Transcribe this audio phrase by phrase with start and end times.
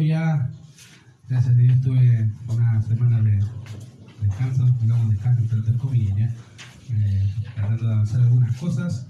[0.00, 0.50] ya,
[1.28, 3.40] gracias a Dios, tuve una semana de
[4.22, 6.32] descanso, digamos descanso entre comillas,
[6.90, 9.06] eh, tratando de avanzar algunas cosas.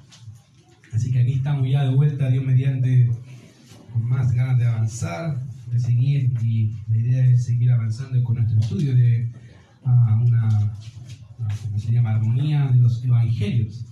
[0.92, 3.10] Así que aquí estamos ya de vuelta, Dios mediante,
[3.92, 8.60] con más ganas de avanzar, de seguir, y la idea es seguir avanzando con nuestro
[8.60, 9.32] estudio de
[9.84, 13.84] uh, una, uh, ¿cómo se llama?, armonía de los evangelios.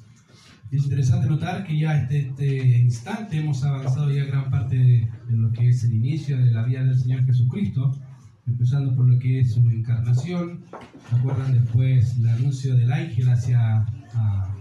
[0.73, 5.37] Es interesante notar que ya este, este instante hemos avanzado ya gran parte de, de,
[5.37, 7.95] lo que es el inicio de la vida del Señor Jesucristo,
[8.47, 10.65] empezando por lo que es su encarnación.
[11.13, 13.81] ¿Recuerdan después el anuncio del ángel hacia
[14.15, 14.57] a,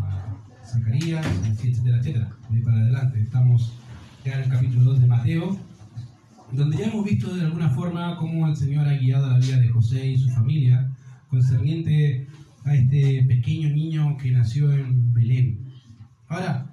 [0.00, 0.36] a
[0.66, 2.36] Zacarías, etcétera, etcétera?
[2.50, 3.20] De ahí para adelante.
[3.20, 3.72] Estamos
[4.24, 5.56] ya en el capítulo 2 de Mateo,
[6.50, 9.68] donde ya hemos visto de alguna forma cómo el Señor ha guiado la vida de
[9.68, 10.90] José y su familia
[11.28, 12.26] concerniente
[12.64, 15.58] a este pequeño niño que nació en Belén.
[16.28, 16.72] Ahora,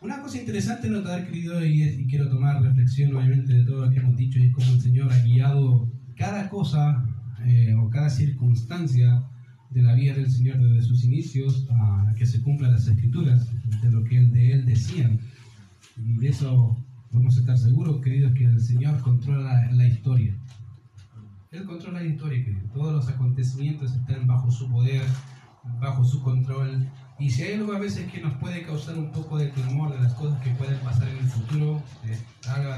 [0.00, 3.90] una cosa interesante notar, querido, y, es, y, quiero tomar reflexión obviamente de todo lo
[3.90, 7.06] que hemos dicho, y es cómo el Señor ha guiado cada cosa
[7.46, 9.24] eh, o cada circunstancia
[9.70, 13.50] de la vida del Señor desde sus inicios a que se cumplan las escrituras
[13.82, 15.18] de lo que de Él decían.
[15.96, 16.76] Y de eso
[17.10, 20.36] podemos estar seguros, queridos, que el Señor controla la, la historia.
[21.54, 22.44] Él controla la historia.
[22.72, 25.04] Todos los acontecimientos están bajo su poder,
[25.80, 26.88] bajo su control.
[27.20, 30.02] Y si hay algo a veces que nos puede causar un poco de temor de
[30.02, 32.18] las cosas que pueden pasar en el futuro, eh,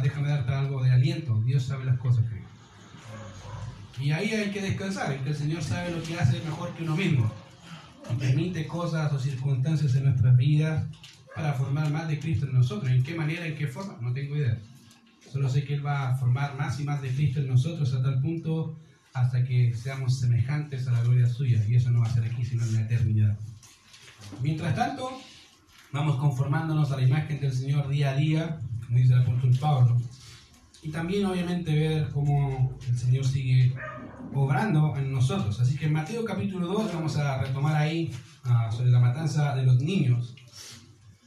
[0.02, 1.40] déjame darte algo de aliento.
[1.40, 2.46] Dios sabe las cosas, querido.
[3.98, 6.82] Y ahí hay que descansar, en que el Señor sabe lo que hace mejor que
[6.82, 7.32] uno mismo.
[8.12, 10.84] Y permite cosas o circunstancias en nuestras vidas
[11.34, 12.90] para formar más de Cristo en nosotros.
[12.90, 13.96] ¿En qué manera, en qué forma?
[14.02, 14.58] No tengo idea.
[15.36, 18.02] Solo sé que Él va a formar más y más de Cristo en nosotros a
[18.02, 18.78] tal punto
[19.12, 21.62] hasta que seamos semejantes a la gloria suya.
[21.68, 23.38] Y eso no va a ser aquí, sino en la eternidad.
[24.40, 25.10] Mientras tanto,
[25.92, 30.00] vamos conformándonos a la imagen del Señor día a día, como dice el apóstol Pablo.
[30.82, 33.74] Y también, obviamente, ver cómo el Señor sigue
[34.32, 35.60] obrando en nosotros.
[35.60, 38.10] Así que en Mateo capítulo 2 vamos a retomar ahí
[38.46, 40.34] uh, sobre la matanza de los niños.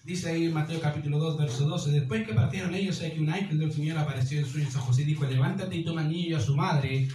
[0.10, 3.30] Dice ahí en Mateo capítulo 2, verso 12, después que partieron ellos, hay que un
[3.30, 6.30] ángel del Señor apareció en sueños a José y dijo, levántate y toma al niño
[6.30, 7.08] y a su madre,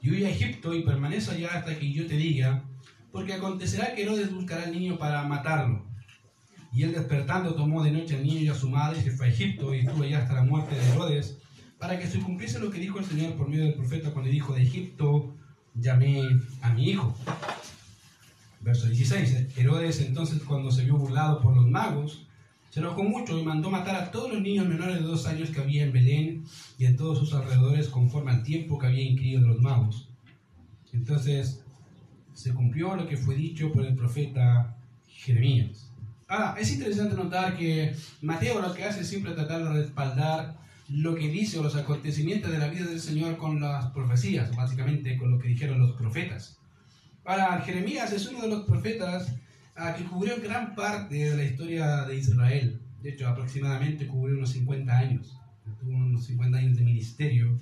[0.00, 2.62] y huye a Egipto y permanece allá hasta que yo te diga,
[3.10, 5.84] porque acontecerá que Herodes buscará al niño para matarlo.
[6.72, 9.26] Y él despertando tomó de noche al niño y a su madre y se fue
[9.26, 11.38] a Egipto y estuvo allá hasta la muerte de Herodes,
[11.80, 14.54] para que se cumpliese lo que dijo el Señor por medio del profeta cuando dijo,
[14.54, 15.34] de Egipto
[15.74, 16.22] llamé
[16.62, 17.12] a mi hijo.
[18.60, 19.58] Verso 16.
[19.58, 22.25] Herodes entonces cuando se vio burlado por los magos,
[22.70, 25.60] se enojó mucho y mandó matar a todos los niños menores de dos años que
[25.60, 26.44] había en Belén
[26.78, 30.08] y en todos sus alrededores conforme al tiempo que había inquirido de los magos.
[30.92, 31.62] Entonces
[32.34, 34.76] se cumplió lo que fue dicho por el profeta
[35.08, 35.90] Jeremías.
[36.28, 41.14] Ahora, es interesante notar que Mateo lo que hace es siempre tratar de respaldar lo
[41.14, 45.30] que dice o los acontecimientos de la vida del Señor con las profecías, básicamente con
[45.30, 46.58] lo que dijeron los profetas.
[47.24, 49.32] Ahora, Jeremías es uno de los profetas
[49.78, 52.80] uh, que cubrió gran parte de la historia de Israel.
[53.02, 55.38] De hecho, aproximadamente cubrió unos 50 años.
[55.80, 57.58] Tuvo unos 50 años de ministerio,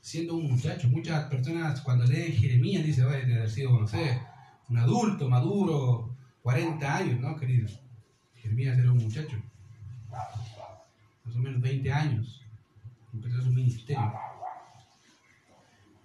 [0.00, 0.88] siendo un muchacho.
[0.88, 4.20] Muchas personas cuando leen Jeremías dicen, vaya, de haber sido, no sé,
[4.68, 7.68] un adulto, maduro, 40 años, ¿no, querido?
[8.36, 9.36] Jeremías era un muchacho,
[11.24, 12.42] más o menos 20 años,
[13.12, 14.12] empezó su ministerio.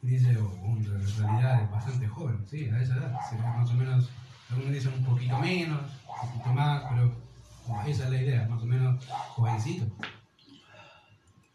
[0.02, 3.12] Dice, oh, en realidad es bastante joven, sí, a esa edad,
[3.58, 4.09] más o menos
[4.50, 7.12] algunos dicen un poquito menos, un poquito más, pero
[7.88, 9.86] esa es la idea, más o menos jovencito.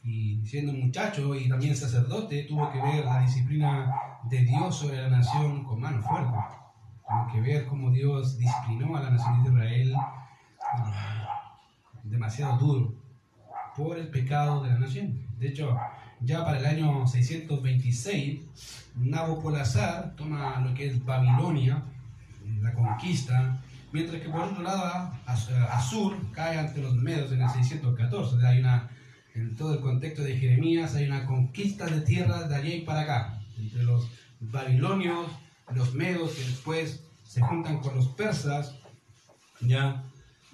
[0.04, 3.92] Y siendo muchacho y también sacerdote, tuvo que ver la disciplina
[4.24, 6.36] de Dios sobre la nación con mano fuerte.
[7.08, 10.90] Tuvo que ver cómo Dios disciplinó a la nación de Israel uh,
[12.02, 12.94] demasiado duro
[13.76, 15.26] por el pecado de la nación.
[15.38, 15.76] De hecho,
[16.20, 18.40] ya para el año 626,
[18.96, 21.82] Nabopolassar toma lo que es Babilonia,
[22.60, 23.62] la conquista,
[23.92, 28.36] mientras que por otro lado Asur cae ante los medos en el 614.
[28.36, 28.90] O sea, hay una,
[29.34, 33.40] en todo el contexto de Jeremías hay una conquista de tierras de allí para acá,
[33.58, 34.08] entre los
[34.40, 35.30] babilonios,
[35.72, 38.76] los medos, que después se juntan con los persas,
[39.60, 40.04] ¿ya?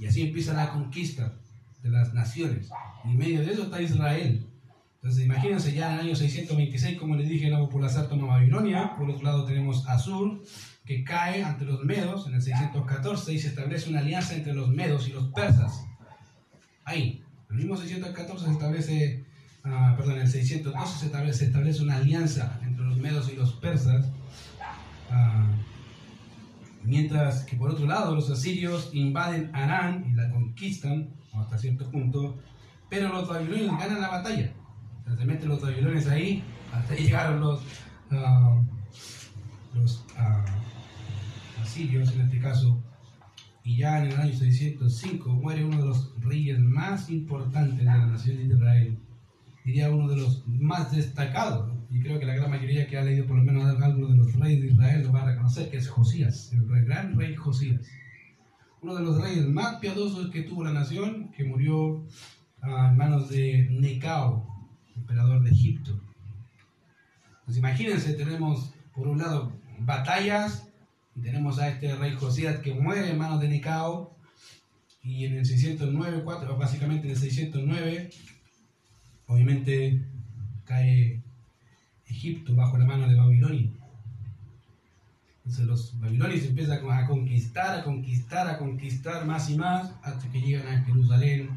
[0.01, 1.35] y así empieza la conquista
[1.83, 2.71] de las naciones.
[3.05, 4.47] Y en medio de eso está Israel.
[4.97, 9.25] Entonces imagínense ya en el año 626, como les dije, Nabopolassar toma Babilonia, por otro
[9.25, 10.43] lado tenemos Asur,
[10.85, 14.69] que cae ante los medos en el 614 y se establece una alianza entre los
[14.69, 15.85] medos y los persas.
[16.85, 19.25] Ahí, en el mismo 614 se establece,
[19.65, 23.37] uh, perdón, en el 612 se establece, se establece, una alianza entre los medos y
[23.37, 24.07] los persas.
[25.11, 25.61] Uh,
[26.85, 32.39] mientras que por otro lado los asirios invaden Arán y la conquistan hasta cierto punto,
[32.89, 34.53] pero los babilonios ganan la batalla.
[35.17, 36.43] Se meten los babilonios ahí,
[36.73, 37.61] hasta ahí llegaron los,
[38.13, 38.61] ah,
[39.75, 40.45] los ah,
[41.89, 42.83] en este caso,
[43.65, 48.07] y ya en el año 605 muere uno de los reyes más importantes de la
[48.07, 48.99] nación de Israel,
[49.65, 53.27] diría uno de los más destacados, y creo que la gran mayoría que ha leído
[53.27, 55.89] por lo menos algo de los reyes de Israel lo va a reconocer, que es
[55.89, 57.81] Josías, el gran rey Josías.
[58.83, 62.05] Uno de los reyes más piadosos que tuvo la nación, que murió
[62.63, 64.47] en manos de Necao,
[64.97, 65.99] emperador de Egipto.
[67.47, 70.70] Pues imagínense, tenemos por un lado batallas,
[71.23, 74.17] tenemos a este rey Josías que muere en manos de Necao,
[75.03, 78.11] y en el 609, 4, básicamente en el 609,
[79.27, 80.05] obviamente
[80.65, 81.23] cae
[82.07, 83.71] Egipto bajo la mano de Babilonia.
[85.39, 90.41] Entonces los babilonios empiezan a conquistar, a conquistar, a conquistar más y más, hasta que
[90.41, 91.49] llegan a Jerusalén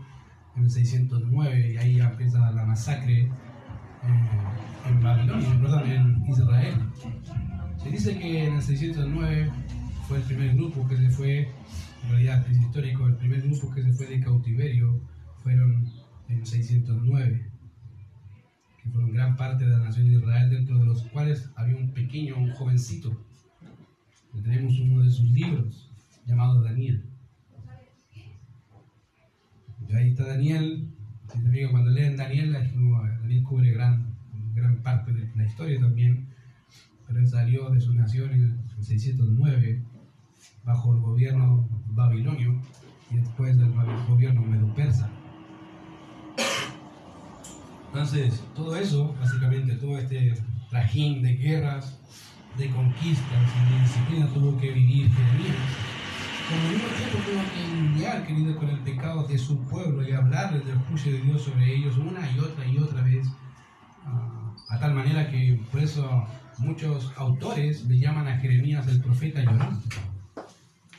[0.55, 3.29] en el 609 y ahí empieza la masacre eh,
[4.89, 6.75] en Babilonia, en Israel.
[7.83, 9.51] Se dice que en el 609
[10.07, 11.39] fue el primer grupo que se fue,
[12.03, 15.01] en realidad es histórico, el primer grupo que se fue de cautiverio
[15.43, 15.85] fueron
[16.29, 17.51] en el 609
[18.81, 21.91] que fueron gran parte de la nación de Israel, dentro de los cuales había un
[21.91, 23.17] pequeño, un jovencito.
[24.43, 25.89] tenemos uno de sus libros,
[26.25, 27.03] llamado Daniel.
[29.87, 30.89] Y ahí está Daniel.
[31.71, 34.15] cuando leen Daniel, Daniel cubre gran,
[34.53, 36.32] gran parte de la historia también.
[37.07, 38.43] Pero él salió de su nación en
[38.77, 39.83] el 609
[40.63, 42.59] bajo el gobierno babilonio
[43.11, 43.71] y después del
[44.07, 45.09] gobierno medo-persa.
[47.87, 50.33] Entonces, todo eso, básicamente, todo este
[50.69, 51.99] trajín de guerras,
[52.57, 55.55] de conquistas y de disciplina tuvo que vivir Jeremías.
[56.49, 60.65] Como mismo tiempo tuvo que lidiar, querido, con el pecado de su pueblo y hablarles
[60.65, 63.27] del juicio de Dios sobre ellos una y otra y otra vez.
[64.05, 66.27] Uh, a tal manera que por eso
[66.59, 69.81] muchos autores le llaman a Jeremías el profeta llorando.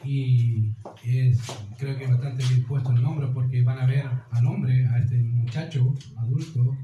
[0.05, 0.73] Y
[1.03, 1.41] es,
[1.79, 5.17] creo que bastante bien puesto el nombre porque van a ver al hombre, a este
[5.17, 6.77] muchacho adulto,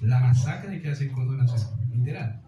[0.00, 2.40] la masacre que hacen con donación, literal.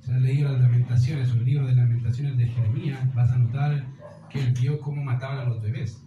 [0.00, 3.84] Si has leído las lamentaciones o el libro de lamentaciones de Jeremías, vas a notar
[4.30, 6.02] que él vio cómo mataban a los bebés,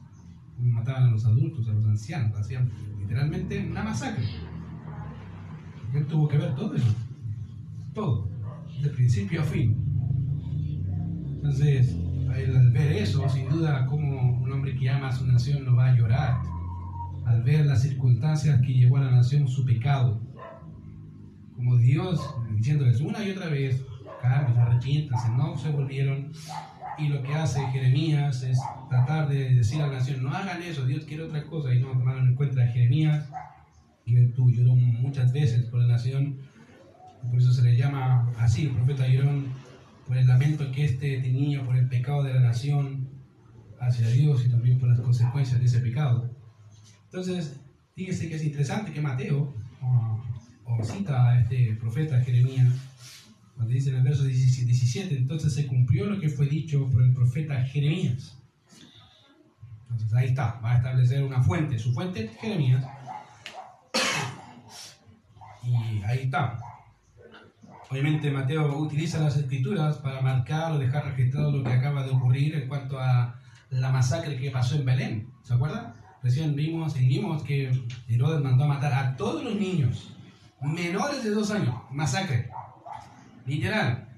[0.57, 4.25] cómo mataban a los adultos, a los ancianos, hacían literalmente una masacre.
[5.93, 6.95] Él tuvo que ver todo eso,
[7.93, 8.32] todo,
[8.81, 9.77] de principio a fin.
[11.35, 11.95] Entonces,
[12.29, 15.91] al ver eso, sin duda, como un hombre que ama a su nación no va
[15.91, 16.41] a llorar,
[17.25, 20.19] al ver las circunstancias que llevó a la nación su pecado,
[21.55, 22.19] como Dios
[22.55, 23.85] diciéndoles una y otra vez,
[24.21, 26.31] cambien, arrepiéntanse, no se volvieron.
[26.97, 28.59] Y lo que hace Jeremías es
[28.89, 31.87] tratar de decir a la nación, no hagan eso, Dios quiere otra cosa, y no
[31.87, 33.29] tomaron en cuenta a Jeremías,
[34.05, 36.37] y tú lloró muchas veces por la nación,
[37.29, 39.31] por eso se le llama así, el profeta lloró
[40.07, 43.07] por el lamento que este tenía por el pecado de la nación
[43.79, 46.29] hacia Dios y también por las consecuencias de ese pecado.
[47.05, 47.59] Entonces,
[47.95, 49.53] fíjese que es interesante que Mateo
[50.83, 52.73] cita a este profeta Jeremías,
[53.55, 57.13] cuando dice en el verso 17, entonces se cumplió lo que fue dicho por el
[57.13, 58.37] profeta Jeremías.
[59.89, 62.83] Entonces ahí está, va a establecer una fuente, su fuente Jeremías.
[65.63, 66.59] Y ahí está,
[67.93, 72.55] Obviamente Mateo utiliza las escrituras para marcar o dejar registrado lo que acaba de ocurrir
[72.55, 75.29] en cuanto a la masacre que pasó en Belén.
[75.43, 75.93] ¿Se acuerdan?
[76.23, 77.71] Recién vimos y vimos que
[78.07, 80.11] Herodes mandó a matar a todos los niños
[80.59, 81.75] menores de dos años.
[81.91, 82.49] Masacre.
[83.45, 84.09] Literal.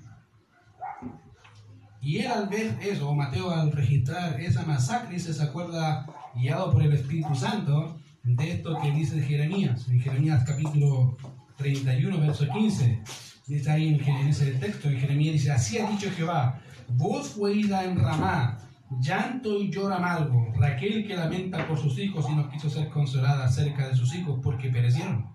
[2.02, 6.94] Y él al ver eso, Mateo al registrar esa masacre, se acuerda, guiado por el
[6.94, 11.18] Espíritu Santo, de esto que dice Jeremías, en Jeremías capítulo
[11.58, 13.04] 31, verso 15
[13.48, 16.60] dice ahí en, ese texto, en Jeremías dice, así ha dicho Jehová,
[16.90, 18.58] voz fue ida en Ramá,
[19.00, 23.46] llanto y llora amargo, Raquel que lamenta por sus hijos y no quiso ser consolada
[23.46, 25.28] acerca de sus hijos porque perecieron.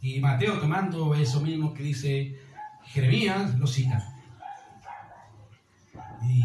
[0.00, 2.36] Y Mateo tomando eso mismo que dice
[2.86, 4.14] Jeremías, lo cita.
[6.28, 6.42] Y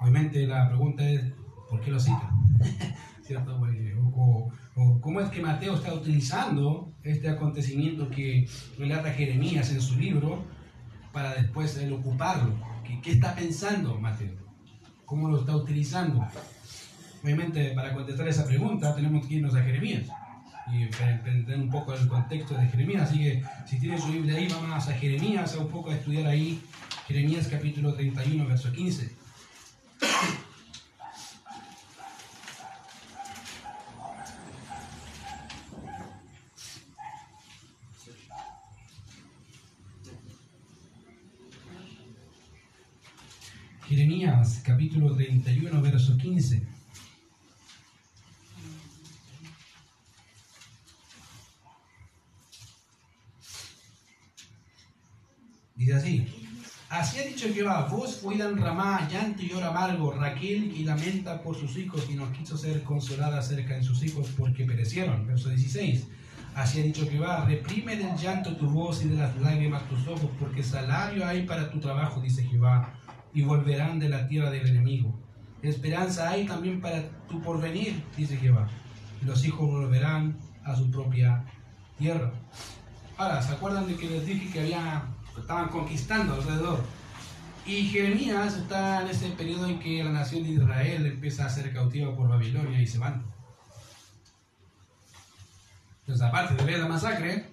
[0.00, 1.22] obviamente la pregunta es,
[1.68, 2.30] ¿por qué lo cita?
[3.30, 3.60] ¿Cierto?
[4.16, 9.96] O, o, cómo es que Mateo está utilizando este acontecimiento que relata Jeremías en su
[9.96, 10.42] libro
[11.12, 12.58] para después él ocuparlo.
[12.84, 14.34] ¿Qué, ¿Qué, está pensando Mateo?
[15.04, 16.26] ¿Cómo lo está utilizando?
[17.22, 20.08] Obviamente, para contestar esa pregunta tenemos que irnos a Jeremías
[20.72, 23.02] y entender un poco el contexto de Jeremías.
[23.02, 26.26] Así que si tienen su Biblia ahí, vamos a Jeremías, a un poco a estudiar
[26.26, 26.60] ahí
[27.06, 29.19] Jeremías capítulo 31, verso 15.
[44.20, 46.62] Jeremías capítulo 31, verso 15.
[55.74, 56.26] Dice así,
[56.90, 61.56] así ha dicho Jehová, vos fueran Ramá, llanto y lloro amargo, Raquel y lamenta por
[61.56, 65.26] sus hijos y no quiso ser consolada acerca de sus hijos porque perecieron.
[65.26, 66.06] Verso 16,
[66.56, 70.30] así ha dicho Jehová, reprime del llanto tu voz y de las lágrimas tus ojos,
[70.38, 72.99] porque salario hay para tu trabajo, dice Jehová,
[73.32, 75.18] y volverán de la tierra del enemigo.
[75.62, 78.68] Esperanza hay también para tu porvenir, dice Jehová,
[79.22, 81.44] los hijos volverán a su propia
[81.98, 82.32] tierra.
[83.16, 85.04] Ahora, ¿se acuerdan de que les dije que había
[85.40, 86.84] estaban conquistando alrededor.
[87.66, 91.72] Y Jeremías está en ese periodo en que la nación de Israel empieza a ser
[91.72, 93.24] cautiva por Babilonia y se van.
[96.00, 97.46] Entonces, aparte de ver la masacre,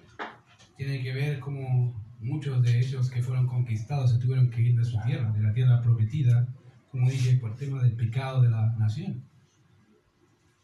[0.76, 4.84] tiene que ver como muchos de ellos que fueron conquistados se tuvieron que ir de
[4.84, 6.46] su tierra, de la tierra prometida,
[6.90, 9.22] como dije, por tema del pecado de la nación.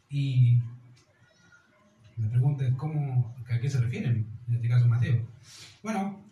[0.09, 0.59] Y
[2.17, 4.27] la pregunta es, ¿cómo, ¿a qué se refieren?
[4.49, 5.27] En este caso, Mateo.
[5.83, 6.25] Bueno,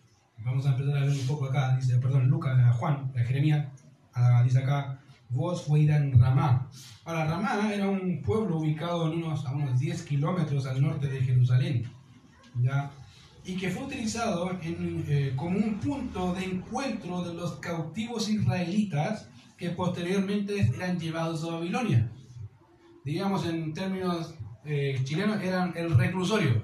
[0.45, 3.67] Vamos a empezar a ver un poco acá, dice, perdón, Lucas, Juan, a Jeremías,
[4.45, 4.99] dice acá,
[5.29, 6.69] vos en Ramá.
[7.05, 11.23] Ahora, Ramá era un pueblo ubicado en unos, a unos 10 kilómetros al norte de
[11.23, 11.85] Jerusalén,
[12.61, 12.91] ¿ya?
[13.45, 19.29] Y que fue utilizado en, eh, como un punto de encuentro de los cautivos israelitas
[19.57, 22.11] que posteriormente eran llevados a Babilonia.
[23.05, 24.35] Digamos en términos
[24.65, 26.63] eh, chilenos, eran el reclusorio.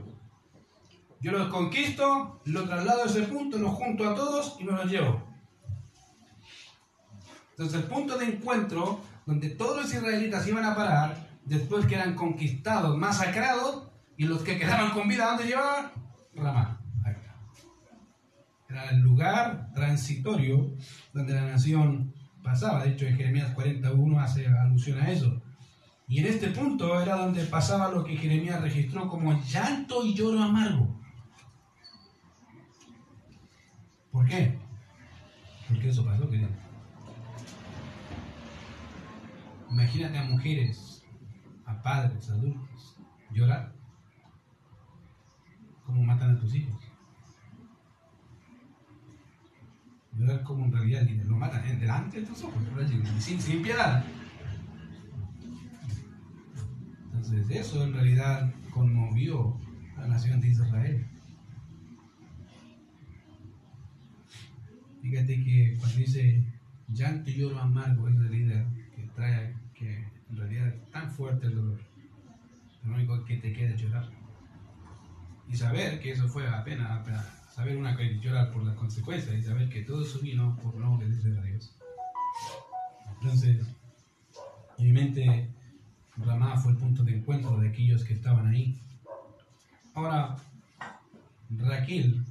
[1.21, 4.91] Yo los conquisto, los traslado a ese punto, los junto a todos y me los
[4.91, 5.23] llevo.
[7.51, 12.15] Entonces el punto de encuentro donde todos los israelitas iban a parar después que eran
[12.15, 15.93] conquistados, masacrados, y los que quedaban con vida, ¿dónde llevaban?
[16.39, 16.81] Ramá.
[18.69, 20.75] Era el lugar transitorio
[21.15, 22.85] donde la nación pasaba.
[22.85, 25.41] De hecho, en Jeremías 41 hace alusión a eso.
[26.07, 30.43] Y en este punto era donde pasaba lo que Jeremías registró como llanto y lloro
[30.43, 30.99] amargo.
[34.11, 34.59] ¿Por qué?
[35.69, 36.49] Porque eso pasó, querido.
[39.71, 41.05] Imagínate a mujeres,
[41.67, 42.97] a padres, adultos,
[43.31, 43.78] llorar.
[45.89, 46.79] ¿Cómo matan a tus hijos?
[50.19, 52.63] Llorar como en realidad lo matan delante de tus ojos,
[53.21, 54.05] sin, sin piedad.
[57.07, 59.57] Entonces eso en realidad conmovió
[59.97, 61.07] a la nación de Israel.
[65.01, 66.45] Fíjate que cuando dice
[66.89, 71.47] llanto y lloro amargo es la realidad que trae, que en realidad es tan fuerte
[71.47, 71.81] el dolor.
[72.85, 74.18] Lo único que te queda es llorar.
[75.49, 77.07] Y saber que eso fue apenas,
[77.55, 80.95] saber una que llorar por las consecuencias y saber que todo eso vino por no
[80.95, 81.75] obedecer a Dios.
[83.15, 83.67] Entonces,
[84.79, 85.49] en mi mente,
[86.19, 88.81] Ramá fue el punto de encuentro de aquellos que estaban ahí.
[89.95, 90.37] Ahora,
[91.51, 92.25] Raquel,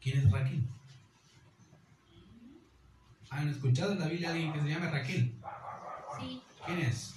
[0.00, 0.66] ¿quién es Raquel?
[3.30, 5.34] ¿Han escuchado en la Biblia a alguien que se llama Raquel?
[6.18, 6.42] Sí.
[6.66, 7.14] ¿Quién es?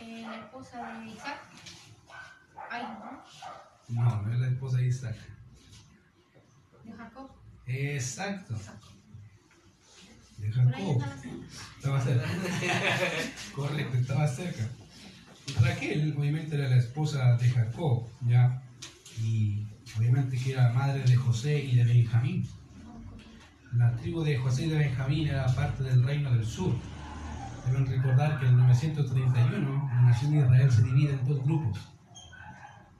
[0.00, 1.40] Eh, la esposa de Isaac.
[2.70, 3.22] Ay, ¿no?
[3.88, 5.16] No, no es la esposa de Isaac.
[6.84, 7.30] De Jacob.
[7.66, 8.54] Exacto.
[10.38, 11.02] De Jacob.
[11.76, 12.26] Estaba cerca.
[13.54, 14.68] Correcto, estaba cerca.
[15.60, 18.62] Raquel, obviamente, era la esposa de Jacob, ¿ya?
[19.22, 19.66] Y
[19.96, 22.46] obviamente que era madre de José y de Benjamín.
[23.74, 26.74] La tribu de José y de Benjamín era parte del reino del sur.
[27.66, 31.97] Deben recordar que en 931 la nación de Israel se divide en dos grupos.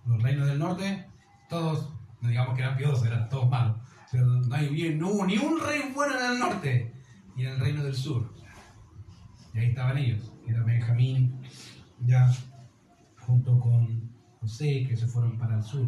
[0.09, 1.07] Los reinos del norte,
[1.50, 3.77] todos, no digamos que eran piadosos, eran todos malos.
[4.11, 6.95] Pero no, hay no hubo ni un rey bueno en el norte.
[7.37, 8.35] Y en el reino del sur.
[9.53, 10.33] Y ahí estaban ellos.
[10.47, 11.38] Era Benjamín,
[12.00, 12.33] ya,
[13.21, 14.11] junto con
[14.41, 15.87] José, que se fueron para el sur.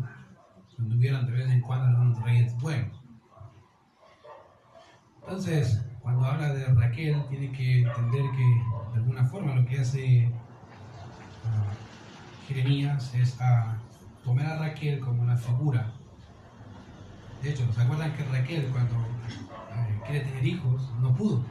[0.77, 3.01] Donde hubieran de vez en cuando algunos reyes buenos.
[5.23, 10.31] Entonces, cuando habla de Raquel, tiene que entender que de alguna forma lo que hace
[11.45, 11.73] ah,
[12.49, 13.79] Jeremías es a
[14.25, 15.93] tomar a Raquel como una figura.
[17.43, 21.43] De hecho, ¿se acuerdan que Raquel cuando eh, quiere tener hijos no pudo?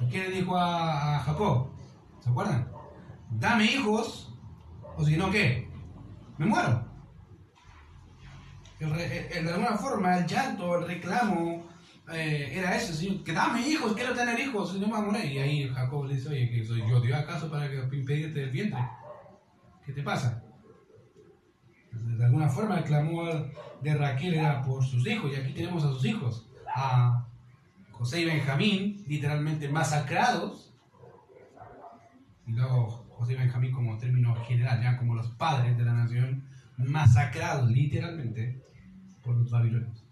[0.00, 1.68] ¿Y qué le dijo a, Jacob?
[2.20, 2.68] ¿Se acuerdan?
[3.30, 4.32] Dame hijos,
[4.96, 5.68] o si no, ¿qué?
[6.38, 6.84] Me muero.
[8.78, 11.70] de alguna forma, el llanto, el reclamo,
[12.12, 15.26] eh, era eso, Señor, que dame hijos, quiero tener hijos, no me a morir.
[15.26, 18.50] Y ahí Jacob le dice, oye, que soy yo, ¿te acaso para que impedirte el
[18.50, 18.80] vientre?
[19.84, 20.39] ¿Qué te pasa?
[22.20, 23.50] De alguna forma el clamor
[23.80, 26.46] de Raquel era por sus hijos, y aquí tenemos a sus hijos,
[26.76, 27.26] a
[27.92, 30.70] José y Benjamín, literalmente masacrados.
[32.46, 36.44] Y luego José y Benjamín como término general, ya como los padres de la nación,
[36.76, 38.60] masacrados literalmente
[39.24, 40.04] por los babilonios.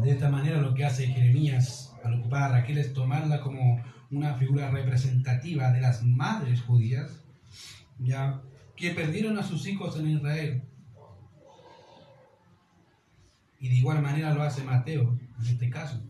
[0.00, 4.34] De esta manera lo que hace Jeremías al ocupar a Raquel es tomarla como una
[4.34, 7.23] figura representativa de las madres judías,
[7.98, 8.42] ya
[8.76, 10.62] que perdieron a sus hijos en Israel.
[13.60, 16.02] Y de igual manera lo hace Mateo en este caso.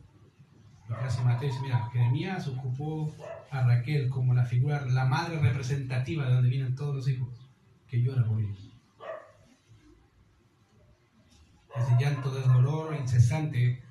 [0.88, 3.14] Lo que hace Mateo es, mira, Jeremías ocupó
[3.50, 7.28] a Raquel como la figura, la madre representativa de donde vienen todos los hijos,
[7.86, 8.70] que llora por ellos.
[11.76, 13.82] Ese llanto de dolor incesante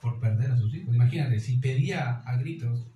[0.00, 0.94] por perder a sus hijos.
[0.94, 2.86] Imagínate, si pedía a gritos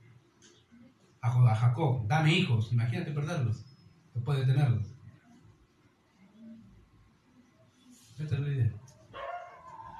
[1.20, 3.64] a Jacob, dame hijos, imagínate perderlos,
[4.16, 4.86] después de tenerlos.
[8.18, 8.72] Esta es la idea.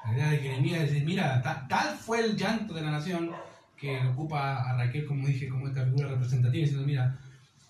[0.05, 3.31] La idea de Jeremías es decir, mira, tal fue el llanto de la nación
[3.77, 7.19] que ocupa a Raquel, como dije, como esta figura representativa, diciendo, mira,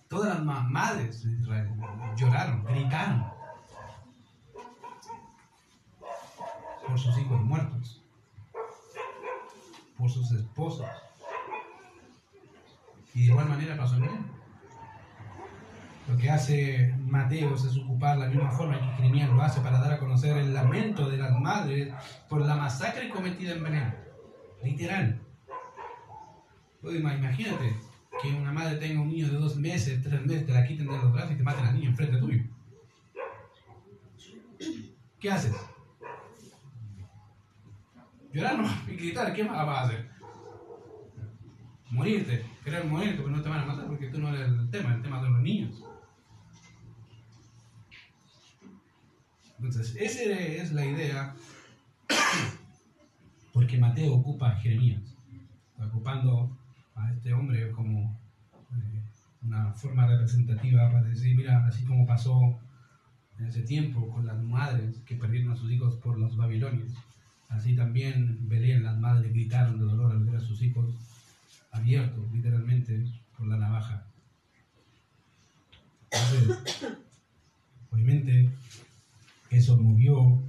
[0.08, 1.70] todas las madres de Israel
[2.16, 3.25] lloraron, gritaron
[6.88, 8.01] por sus hijos muertos,
[9.98, 10.88] por sus esposos.
[13.13, 14.38] Y de igual manera pasó en él.
[16.08, 19.94] Lo que hace Mateo es ocupar la misma forma que Jeremías lo hace para dar
[19.94, 21.94] a conocer el lamento de las madres
[22.30, 23.96] por la masacre cometida en Belén.
[24.64, 25.20] Literal.
[26.84, 27.76] Imagínate
[28.22, 30.98] que una madre tenga un niño de dos meses, tres meses, te la quiten de
[30.98, 32.44] los brazos y te maten al niño enfrente tuyo.
[35.20, 35.56] ¿Qué haces?
[38.32, 40.10] Llorar y gritar, ¿qué más vas a hacer?
[41.90, 44.94] Morirte, querer morirte, porque no te van a matar, porque tú no eres el tema,
[44.94, 45.84] el tema de los niños.
[49.58, 51.36] Entonces, esa es la idea,
[53.54, 55.02] porque Mateo ocupa a Jeremías,
[55.80, 56.56] ocupando
[56.96, 58.15] a este hombre como
[58.72, 59.02] eh,
[59.41, 62.60] una forma representativa para decir, mira, así como pasó
[63.39, 66.91] en ese tiempo con las madres que perdieron a sus hijos por los babilonios,
[67.50, 70.93] así también Belén, las madres gritaron de dolor al ver a sus hijos
[71.72, 74.04] abiertos literalmente por la navaja.
[77.91, 78.50] obviamente,
[79.50, 80.42] eso movió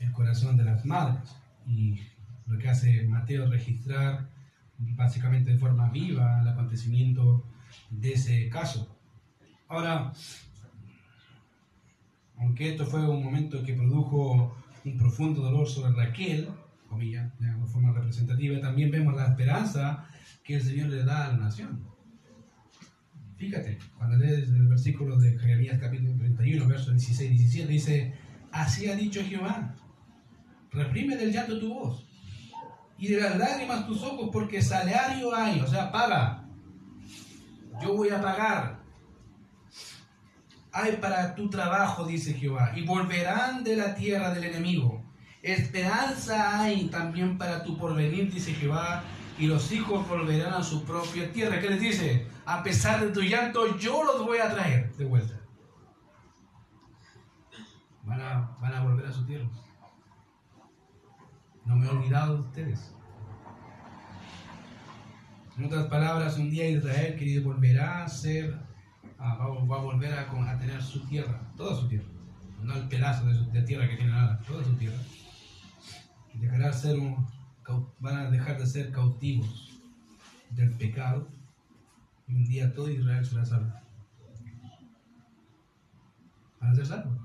[0.00, 2.00] el corazón de las madres y
[2.46, 4.28] lo que hace Mateo registrar
[4.78, 7.44] básicamente de forma viva el acontecimiento
[7.90, 8.88] de ese caso.
[9.68, 10.12] Ahora,
[12.38, 16.48] aunque esto fue un momento que produjo un profundo dolor sobre Raquel,
[16.88, 20.06] comillas, de forma representativa, también vemos la esperanza
[20.44, 21.95] que el Señor le da a la nación.
[23.36, 28.14] Fíjate, cuando lees el versículo de Jeremías capítulo 31, versos 16 y 17, dice,
[28.50, 29.74] así ha dicho Jehová,
[30.72, 32.06] reprime del llanto tu voz
[32.98, 36.44] y de las lágrimas tus ojos porque salario hay, o sea, paga.
[37.82, 38.80] Yo voy a pagar.
[40.72, 45.04] Hay para tu trabajo, dice Jehová, y volverán de la tierra del enemigo.
[45.42, 49.04] Esperanza hay también para tu porvenir, dice Jehová,
[49.38, 51.60] y los hijos volverán a su propia tierra.
[51.60, 52.26] ¿Qué les dice?
[52.46, 55.34] A pesar de tu llanto, yo los voy a traer de vuelta.
[58.04, 59.48] Van a, van a volver a su tierra.
[61.64, 62.92] No me he olvidado de ustedes.
[65.58, 68.58] En otras palabras, un día Israel, querido, volverá a ser,
[69.20, 69.48] va, a
[69.80, 72.06] volver a, tener su tierra, toda su tierra.
[72.62, 74.98] No el pedazo de, tierra que tiene nada, toda su tierra.
[76.34, 77.26] Y dejará ser un,
[78.00, 79.80] van a dejar de ser cautivos
[80.50, 81.28] del pecado
[82.28, 83.72] y un día todo Israel será salvo.
[86.60, 87.18] Van a ser salvos.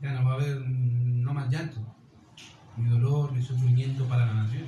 [0.00, 1.80] Ya no va a haber no más llanto,
[2.76, 4.66] ni dolor, ni sufrimiento para la nación.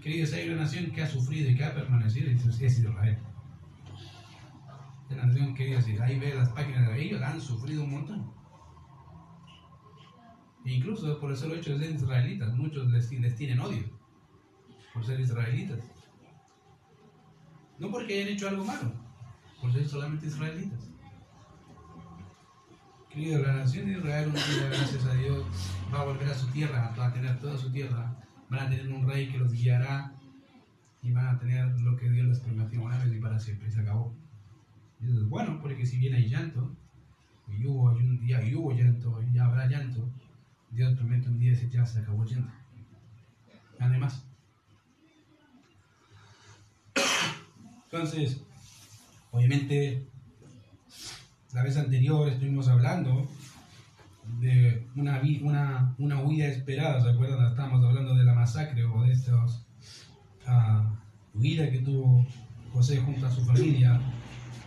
[0.00, 3.18] Queridos, hay una nación que ha sufrido y que ha permanecido y es Israel.
[5.10, 8.39] La nación, queridos, ahí ve las páginas de ellos, han sufrido un montón.
[10.64, 13.84] E incluso por el solo hecho de ser israelitas, muchos les, les tienen odio
[14.92, 15.78] por ser israelitas.
[17.78, 18.92] No porque hayan hecho algo malo,
[19.60, 20.90] por ser solamente israelitas.
[23.08, 25.44] Querido, la nación de Israel un día, gracias a Dios,
[25.92, 28.16] va a volver a su tierra, va a tener toda su tierra.
[28.48, 30.12] Van a tener un rey que los guiará
[31.02, 33.68] y van a tener lo que Dios les prometió una vez y para siempre.
[33.68, 34.14] Y se acabó.
[35.00, 36.70] Y eso es bueno, porque si bien hay llanto,
[37.48, 40.08] y hubo un día, y hubo llanto, y habrá llanto,
[40.70, 42.52] Dios promete un día y ya se acabó el llanto.
[43.78, 44.24] Además.
[47.84, 48.40] Entonces,
[49.32, 50.06] obviamente
[51.52, 53.28] la vez anterior estuvimos hablando
[54.38, 57.46] de una, una, una huida esperada, ¿se acuerdan?
[57.46, 59.66] Estábamos hablando de la masacre o de estas
[60.46, 60.94] ah,
[61.34, 62.24] huida que tuvo
[62.72, 64.00] José junto a su familia.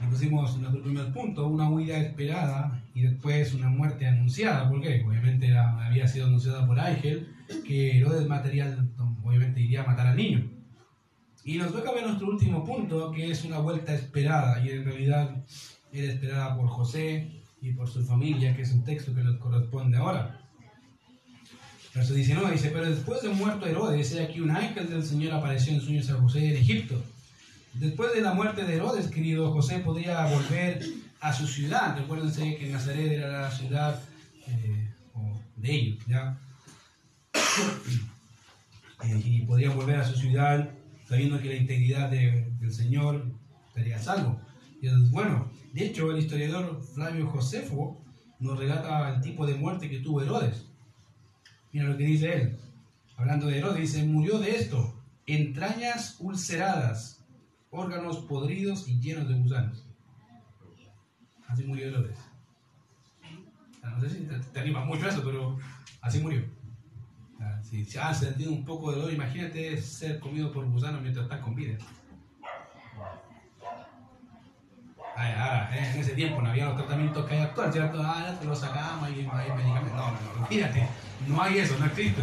[0.04, 4.70] Y pusimos nuestro primer punto, una huida esperada y después una muerte anunciada.
[4.70, 5.04] ¿Por qué?
[5.08, 7.28] Obviamente era- había sido anunciada por Ángel
[7.66, 8.90] que Herodes material
[9.24, 10.50] obviamente iría a matar al niño.
[11.44, 15.44] Y nos toca ver nuestro último punto, que es una vuelta esperada, y en realidad
[15.92, 17.30] era esperada por José
[17.62, 20.40] y por su familia, que es un texto que nos corresponde ahora.
[21.94, 25.74] Verso 19 dice, pero después de muerto Herodes, he aquí un ángel del Señor apareció
[25.74, 27.04] en sueños a José en Egipto.
[27.76, 30.82] Después de la muerte de Herodes, querido, José podría volver
[31.24, 31.98] a su ciudad.
[31.98, 34.00] Recuérdense que Nazaret era la ciudad
[34.48, 34.90] eh,
[35.58, 36.38] de ellos, ¿ya?
[39.04, 40.70] Eh, y podría volver a su ciudad
[41.10, 43.26] sabiendo que la integridad de- del Señor
[43.68, 44.40] estaría a salvo.
[44.82, 45.52] Y es bueno.
[45.74, 48.02] De hecho, el historiador Flavio Josefo
[48.40, 50.68] nos relata el tipo de muerte que tuvo Herodes.
[51.74, 52.58] Mira lo que dice él.
[53.18, 57.26] Hablando de Herodes, dice, murió de esto, entrañas ulceradas,
[57.72, 59.83] órganos podridos y llenos de gusanos.
[61.54, 62.04] Así murió.
[63.84, 65.58] Ah, No sé si te, te anima mucho eso, pero
[66.02, 66.44] así murió.
[67.40, 71.26] Ah, Si si has sentido un poco de dolor, imagínate ser comido por gusanos mientras
[71.26, 71.78] estás con vida.
[75.16, 75.32] Ay,
[75.78, 78.02] eh, en ese tiempo no había los tratamientos que hay actual, ¿cierto?
[78.04, 79.94] Ah, te lo sacamos y hay medicamentos.
[79.94, 80.88] No, no, no, fíjate,
[81.28, 82.22] no hay eso, no existe.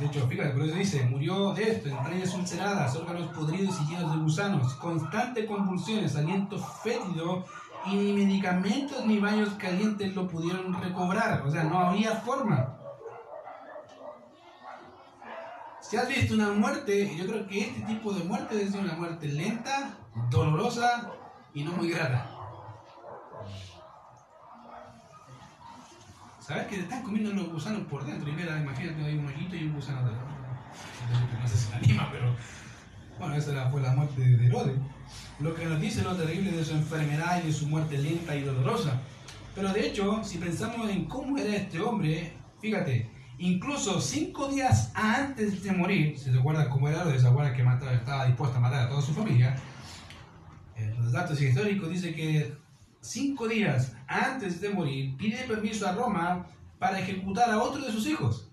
[0.00, 4.12] De hecho, fíjate, por eso dice, murió de esto, entrañas ulceradas, órganos podridos y llenos
[4.12, 7.44] de gusanos, constantes convulsiones, aliento fétido
[7.84, 11.42] y ni medicamentos ni baños calientes lo pudieron recobrar.
[11.46, 12.78] O sea, no había forma.
[15.82, 19.28] Si has visto una muerte, yo creo que este tipo de muerte es una muerte
[19.28, 19.98] lenta,
[20.30, 21.10] dolorosa
[21.52, 22.29] y no muy grata.
[26.50, 28.28] ¿Sabes que te están comiendo los gusanos por dentro?
[28.28, 30.10] Y mira, imagínate, hay un ojito y un gusano de
[31.40, 32.34] No sé si me anima, pero
[33.20, 34.76] bueno, esa fue la muerte de Herodes.
[35.38, 38.42] Lo que nos dice lo terrible de su enfermedad y de su muerte lenta y
[38.42, 39.00] dolorosa.
[39.54, 43.08] Pero de hecho, si pensamos en cómo era este hombre, fíjate,
[43.38, 47.92] incluso cinco días antes de morir, si se acuerdan cómo era Herodes, se que mataba-
[47.92, 49.54] estaba dispuesto a matar a toda su familia,
[50.98, 52.59] los datos históricos dicen que
[53.00, 56.46] cinco días antes de morir pide permiso a Roma
[56.78, 58.50] para ejecutar a otro de sus hijos,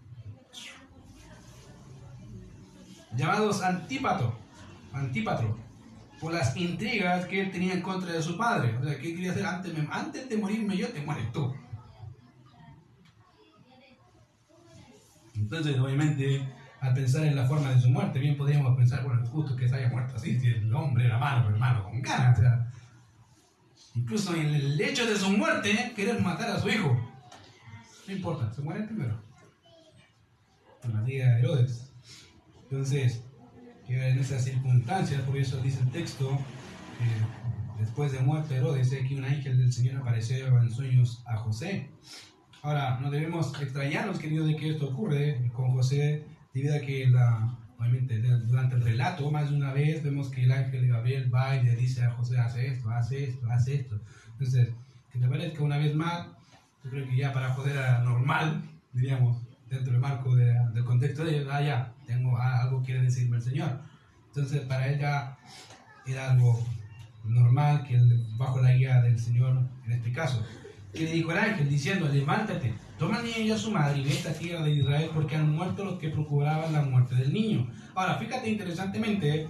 [3.15, 4.37] llamados Antípato,
[4.93, 5.57] Antípatro,
[6.19, 8.75] por las intrigas que él tenía en contra de su padre.
[8.77, 9.45] O sea, ¿qué quería hacer?
[9.45, 11.53] Antes, antes de morirme yo, te mueres tú.
[15.35, 16.41] Entonces, obviamente,
[16.81, 19.75] al pensar en la forma de su muerte, bien podríamos pensar, bueno, justo que se
[19.75, 22.37] haya muerto así, el hombre era malo, hermano, con ganas.
[22.37, 22.66] O sea,
[23.97, 26.95] incluso en el hecho de su muerte, querer matar a su hijo.
[28.07, 29.19] No importa, se muere primero.
[30.83, 31.91] En la vida de Herodes.
[32.63, 33.23] Entonces,
[33.87, 36.37] en esas circunstancias, por eso dice el texto,
[37.79, 41.89] después de muerte de Herodes, aquí un ángel del Señor apareció en sueños a José.
[42.61, 47.57] Ahora, no debemos extrañarnos, querido, de que esto ocurre con José, debido a que la,
[47.79, 51.63] obviamente durante el relato, más de una vez, vemos que el ángel Gabriel va y
[51.63, 53.99] le dice a José, hace esto, hace esto, hace esto.
[54.33, 54.69] Entonces,
[55.11, 56.27] que te parezca una vez más,
[56.83, 58.61] yo creo que ya para poder a normal,
[58.93, 59.37] diríamos,
[59.69, 63.43] dentro del marco de- del contexto de ellos, ah, ya, tengo algo quiere decirme el
[63.43, 63.79] Señor.
[64.27, 65.37] Entonces, para él ya
[66.05, 66.65] era algo
[67.25, 67.99] normal que
[68.37, 70.45] bajo la guía del Señor, en este caso,
[70.93, 74.03] que le dijo el ángel diciendo, levántate, toma al niño y a su madre y
[74.03, 77.33] ve a esta tierra de Israel porque han muerto los que procuraban la muerte del
[77.33, 77.67] niño.
[77.93, 79.47] Ahora, fíjate interesantemente,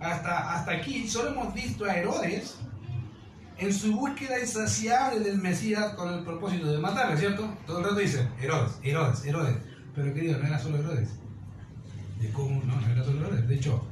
[0.00, 2.58] hasta, hasta aquí solo hemos visto a Herodes
[3.58, 7.52] en su búsqueda insaciable del Mesías con el propósito de matarle, ¿cierto?
[7.66, 9.56] Todo el rato dice, Herodes, Herodes, Herodes.
[9.94, 11.10] Pero querido, no era solo Herodes.
[12.20, 13.48] De cómo, no, no era solo Herodes.
[13.48, 13.84] De hecho,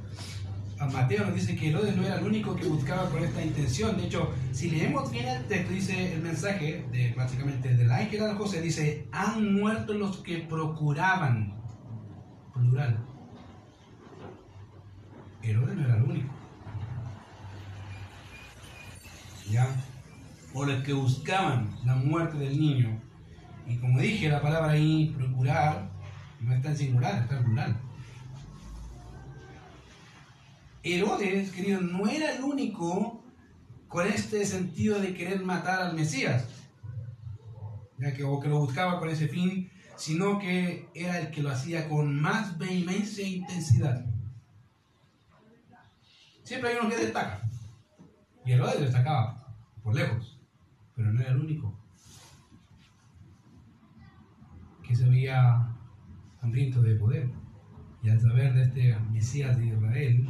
[0.85, 3.97] Mateo nos dice que Herodes no era el único que buscaba con esta intención.
[3.97, 8.35] De hecho, si leemos bien el texto, dice el mensaje, de, básicamente del ángel a
[8.35, 11.55] José, dice, han muerto los que procuraban.
[12.53, 12.99] Plural.
[15.43, 16.35] Herodes no era el único.
[19.51, 19.67] ¿Ya?
[20.53, 23.01] O los que buscaban la muerte del niño.
[23.67, 25.91] Y como dije, la palabra ahí, procurar,
[26.41, 27.86] no está en singular, está en plural.
[30.94, 33.22] Herodes, querido, no era el único
[33.88, 36.49] con este sentido de querer matar al Mesías,
[37.99, 41.51] ya que, o que lo buscaba con ese fin, sino que era el que lo
[41.51, 44.05] hacía con más vehemencia e intensidad.
[46.42, 47.42] Siempre hay uno que destaca,
[48.44, 49.44] y Herodes destacaba
[49.83, 50.38] por lejos.
[50.94, 51.75] pero no era el único.
[54.83, 55.68] Que se veía
[56.40, 57.29] hambriento de poder.
[58.03, 60.29] Y al saber de este Mesías de Israel,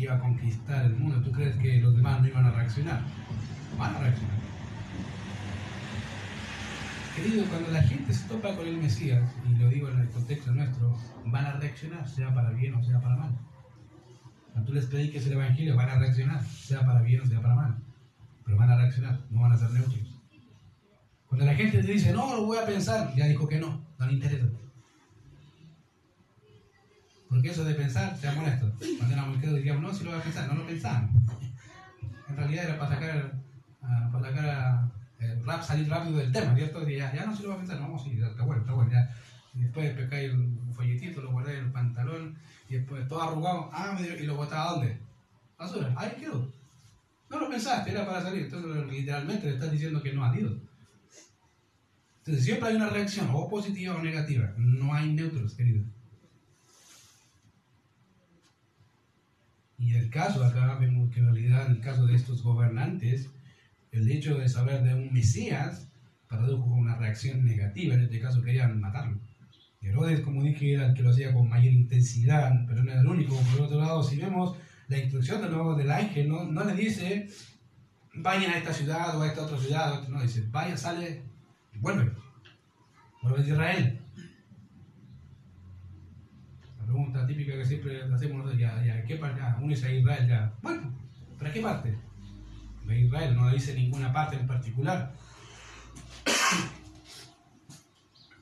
[0.00, 3.00] iba a conquistar el mundo, ¿tú crees que los demás no iban a reaccionar?
[3.78, 4.36] Van a reaccionar.
[7.16, 10.52] Querido, cuando la gente se topa con el Mesías, y lo digo en el contexto
[10.52, 13.38] nuestro, van a reaccionar, sea para bien o sea para mal.
[14.52, 17.54] Cuando tú les prediques el Evangelio, van a reaccionar, sea para bien o sea para
[17.54, 17.76] mal.
[18.44, 20.20] Pero van a reaccionar, no van a ser neutros.
[21.26, 24.06] Cuando la gente te dice, no, lo voy a pensar, ya dijo que no, no
[24.06, 24.46] le interesa.
[27.34, 28.72] Porque eso de pensar sea molesto.
[28.96, 31.10] Cuando éramos muy diríamos, no, si lo voy a pensar, no lo pensamos.
[32.28, 33.32] En realidad era para sacar,
[33.82, 36.88] uh, para sacar el rap, salir rápido del tema, ¿cierto?
[36.88, 38.92] Y ya, ya no se lo va a pensar, no, sí, está bueno, está bueno,
[38.92, 39.10] ya.
[39.52, 42.36] Y después pescáis el folletito, lo guardáis en el pantalón,
[42.68, 44.98] y después todo arrugado, ah, me dio, y lo botáis a dónde?
[45.58, 46.52] Basura, ahí quedó.
[47.30, 50.56] No lo pensaste, era para salir, entonces literalmente le estás diciendo que no ha ido.
[52.18, 55.84] Entonces siempre hay una reacción, o positiva o negativa, no hay neutros, querido.
[59.78, 63.30] Y el caso, acá vemos que en realidad en el caso de estos gobernantes,
[63.92, 65.88] el hecho de saber de un Mesías
[66.28, 69.18] tradujo una reacción negativa, en este caso querían matarlo.
[69.80, 73.06] Herodes, como dije, era el que lo hacía con mayor intensidad, pero no era el
[73.06, 73.36] único.
[73.52, 74.56] Por otro lado, si vemos
[74.88, 77.28] la instrucción de nuevo del ángel, no, no le dice,
[78.14, 81.22] vayan a esta ciudad o a esta otra ciudad, no, dice, vaya, sale,
[81.74, 82.12] vuelve,
[83.22, 84.03] vuelve a Israel.
[86.84, 89.40] Pregunta típica que siempre hacemos ya, ya, ¿qué parte?
[89.40, 90.92] Ya, uno a Israel, ya, bueno,
[91.38, 91.96] ¿para qué parte?
[92.86, 95.12] de Israel, no dice ninguna parte en particular.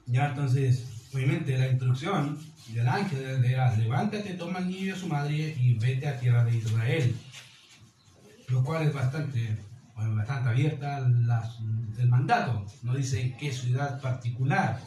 [0.07, 5.07] ya entonces, obviamente la instrucción del ángel era, levántate, toma al niño y a su
[5.07, 7.17] madre y vete a tierra de Israel.
[8.49, 9.57] Lo cual es bastante,
[9.97, 14.81] bastante abierta el mandato, no dice qué ciudad particular.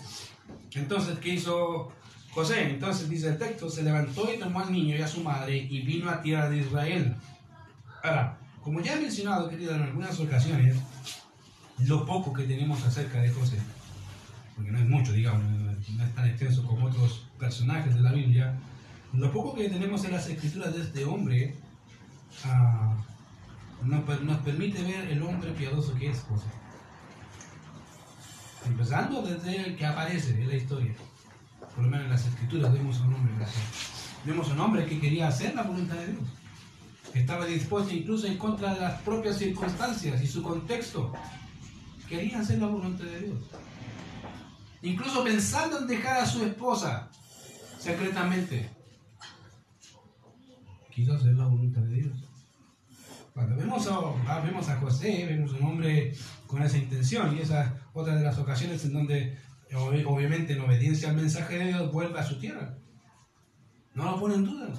[0.73, 1.91] Entonces, ¿qué hizo
[2.35, 2.69] José?
[2.69, 5.81] Entonces dice el texto, se levantó y tomó al niño y a su madre y
[5.83, 7.15] vino a tierra de Israel.
[8.03, 10.75] Ahora, como ya he mencionado, querido, en algunas ocasiones,
[11.79, 13.57] lo poco que tenemos acerca de José,
[14.53, 18.53] porque no es mucho, digamos, no es tan extenso como otros personajes de la Biblia,
[19.13, 21.55] lo poco que tenemos en las escrituras de este hombre
[22.43, 26.47] uh, nos, nos, permite ver el hombre piadoso que es José.
[28.65, 30.95] Empezando desde el que aparece en la historia,
[31.75, 33.33] por lo menos en las escrituras vemos un hombre,
[34.25, 36.29] vemos un hombre que quería hacer la voluntad de Dios
[37.19, 41.13] estaba dispuesto incluso en contra de las propias circunstancias y su contexto.
[42.09, 43.39] Quería hacer la voluntad de Dios.
[44.81, 47.09] Incluso pensando en dejar a su esposa
[47.79, 48.69] secretamente.
[50.93, 52.29] Quiso hacer la voluntad de Dios.
[53.33, 56.13] Cuando vemos a, ah, vemos a José, vemos un hombre
[56.47, 59.37] con esa intención y esa es otra de las ocasiones en donde
[59.75, 62.77] obviamente en obediencia al mensaje de Dios vuelve a su tierra.
[63.93, 64.73] No lo pone en duda.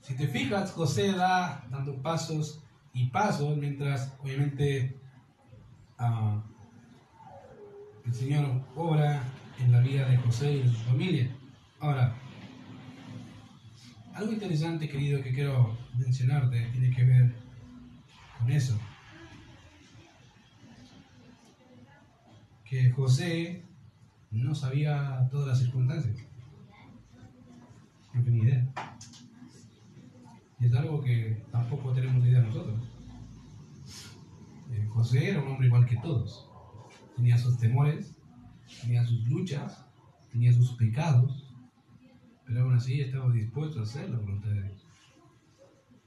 [0.00, 4.96] Si te fijas, José da dando pasos y pasos mientras obviamente
[5.98, 6.40] uh,
[8.04, 9.22] el Señor obra
[9.58, 11.36] en la vida de José y de su familia.
[11.80, 12.14] Ahora,
[14.14, 17.34] algo interesante, querido, que quiero mencionarte tiene que ver
[18.38, 18.78] con eso.
[22.68, 23.62] Que José
[24.30, 26.16] no sabía todas las circunstancias.
[28.12, 28.72] No tenía idea.
[30.58, 32.80] Y es algo que tampoco tenemos idea nosotros.
[34.72, 36.50] Eh, José era un hombre igual que todos.
[37.14, 38.16] Tenía sus temores,
[38.82, 39.86] tenía sus luchas,
[40.32, 41.46] tenía sus pecados,
[42.46, 44.86] pero aún así estaba dispuesto a hacer la voluntad de Dios.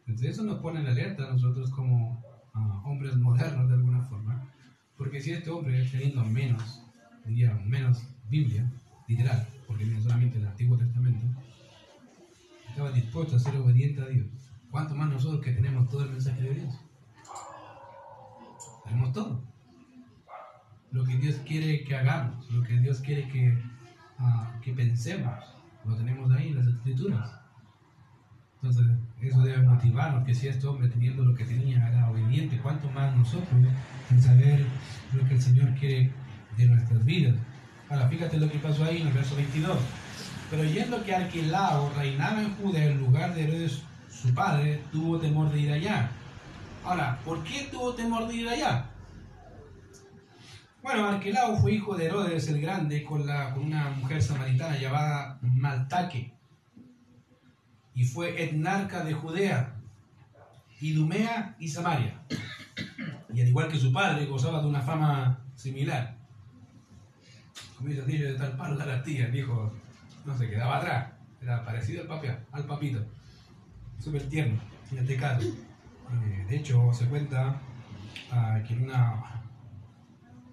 [0.07, 4.51] Entonces eso nos pone en alerta a nosotros como ah, hombres modernos de alguna forma,
[4.99, 6.83] porque si este hombre teniendo menos,
[7.25, 8.69] diría menos Biblia,
[9.07, 11.25] literal, porque tiene solamente el Antiguo Testamento,
[12.67, 14.27] estaba dispuesto a ser obediente a Dios.
[14.69, 16.75] ¿Cuánto más nosotros que tenemos todo el mensaje de Dios?
[18.83, 19.41] Tenemos todo.
[20.91, 23.57] Lo que Dios quiere que hagamos, lo que Dios quiere que,
[24.19, 25.33] uh, que pensemos,
[25.85, 27.38] lo tenemos ahí en las escrituras.
[28.61, 28.87] Entonces,
[29.21, 33.15] eso debe motivarnos que si este hombre teniendo lo que tenía era obediente, cuánto más
[33.15, 33.47] nosotros
[34.09, 34.65] en saber
[35.13, 36.11] lo que el Señor quiere
[36.57, 37.35] de nuestras vidas.
[37.89, 39.77] Ahora, fíjate lo que pasó ahí en el verso 22.
[40.49, 45.49] Pero yendo que Arquelao reinaba en Judea en lugar de Herodes su padre, tuvo temor
[45.51, 46.09] de ir allá.
[46.83, 48.89] Ahora, ¿por qué tuvo temor de ir allá?
[50.81, 55.37] Bueno, Arquelao fue hijo de Herodes el Grande con, la, con una mujer samaritana llamada
[55.41, 56.38] Maltaque
[57.99, 59.75] y fue etnarca de Judea,
[60.79, 62.13] Idumea y Samaria.
[63.33, 66.15] Y al igual que su padre, gozaba de una fama similar.
[67.75, 69.73] Como dice de tal palo de la tía, el hijo
[70.23, 71.11] no se quedaba atrás.
[71.41, 73.05] Era parecido al, papia, al papito.
[73.99, 74.61] Súper tierno,
[74.93, 75.45] en este caso.
[75.45, 77.59] Eh, de hecho, se cuenta
[78.31, 79.43] ah, que en una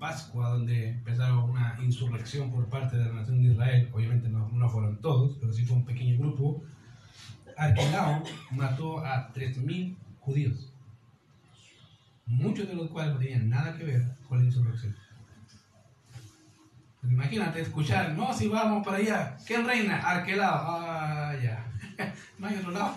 [0.00, 4.68] Pascua, donde empezaron una insurrección por parte de la nación de Israel, obviamente no, no
[4.68, 6.64] fueron todos, pero sí fue un pequeño grupo,
[7.56, 10.72] Arquelao mató a 3.000 judíos,
[12.26, 14.96] muchos de los cuales no tenían nada que ver con la insurrección.
[17.00, 19.98] Pues imagínate escuchar, no, si vamos para allá, ¿quién reina?
[19.98, 21.66] Arquelao, ah, ya,
[22.38, 22.94] no hay otro lado.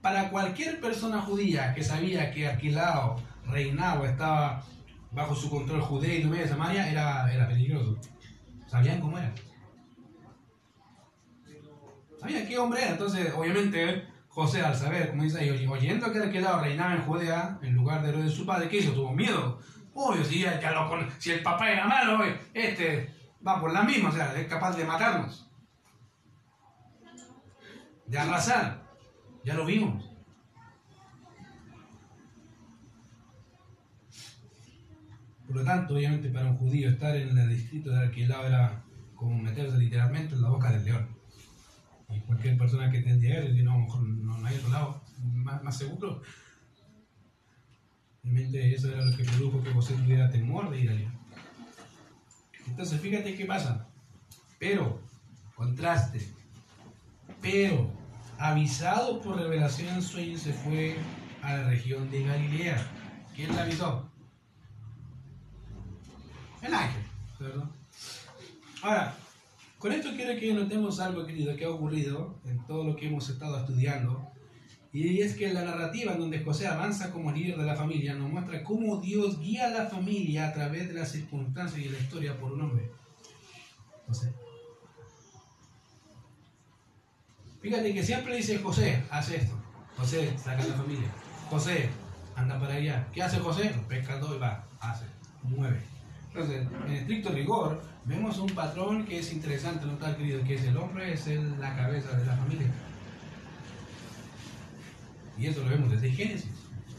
[0.00, 4.64] Para cualquier persona judía que sabía que Arquelao reinaba, estaba
[5.12, 7.98] bajo su control Judea y Samaria, era, era peligroso.
[8.66, 9.32] Sabían cómo era.
[12.30, 12.92] Sabían qué hombre era.
[12.92, 17.74] Entonces, obviamente, José, al saber, como dice ahí, oyendo que Arquelao reinaba en Judea, en
[17.74, 18.92] lugar de lo de su padre, ¿qué hizo?
[18.92, 19.58] Tuvo miedo.
[19.94, 23.12] Obvio, si, lo, si el papá era malo, este
[23.46, 25.50] va por la misma, o sea, es capaz de matarnos.
[28.06, 28.82] De arrasar.
[29.44, 30.04] Ya lo vimos.
[35.48, 38.84] Por lo tanto, obviamente para un judío estar en el distrito de Arquelao era
[39.16, 41.19] como meterse literalmente en la boca del león.
[42.10, 45.02] Y cualquier persona que tendría él, no, a lo mejor no, hay otro lado
[45.34, 46.22] más, más seguro.
[48.22, 51.12] Obviamente eso era lo que produjo que José tuviera temor de ir allá.
[52.66, 53.86] Entonces, fíjate qué pasa.
[54.58, 55.00] Pero,
[55.54, 56.28] contraste.
[57.40, 57.90] Pero,
[58.38, 60.96] avisado por revelación en sueño, se fue
[61.42, 62.86] a la región de Galilea.
[63.34, 64.10] ¿Quién le avisó?
[66.62, 67.02] el ángel.
[68.82, 69.14] Ahora,
[69.80, 73.26] con esto quiero que notemos algo, querido, que ha ocurrido en todo lo que hemos
[73.30, 74.30] estado estudiando.
[74.92, 78.28] Y es que la narrativa en donde José avanza como líder de la familia nos
[78.28, 82.38] muestra cómo Dios guía a la familia a través de las circunstancias y la historia
[82.38, 82.90] por un hombre.
[84.06, 84.34] José.
[87.62, 89.56] Fíjate que siempre dice José, hace esto.
[89.96, 91.08] José, saca a la familia.
[91.48, 91.88] José,
[92.36, 93.08] anda para allá.
[93.14, 93.74] ¿Qué hace José?
[93.88, 95.06] Pesca dos y va, hace,
[95.42, 95.80] mueve.
[96.28, 100.76] Entonces, en estricto rigor, vemos un patrón que es interesante notar, querido, que es el
[100.76, 101.26] hombre es
[101.58, 102.68] la cabeza de la familia.
[105.38, 106.50] Y eso lo vemos desde Génesis.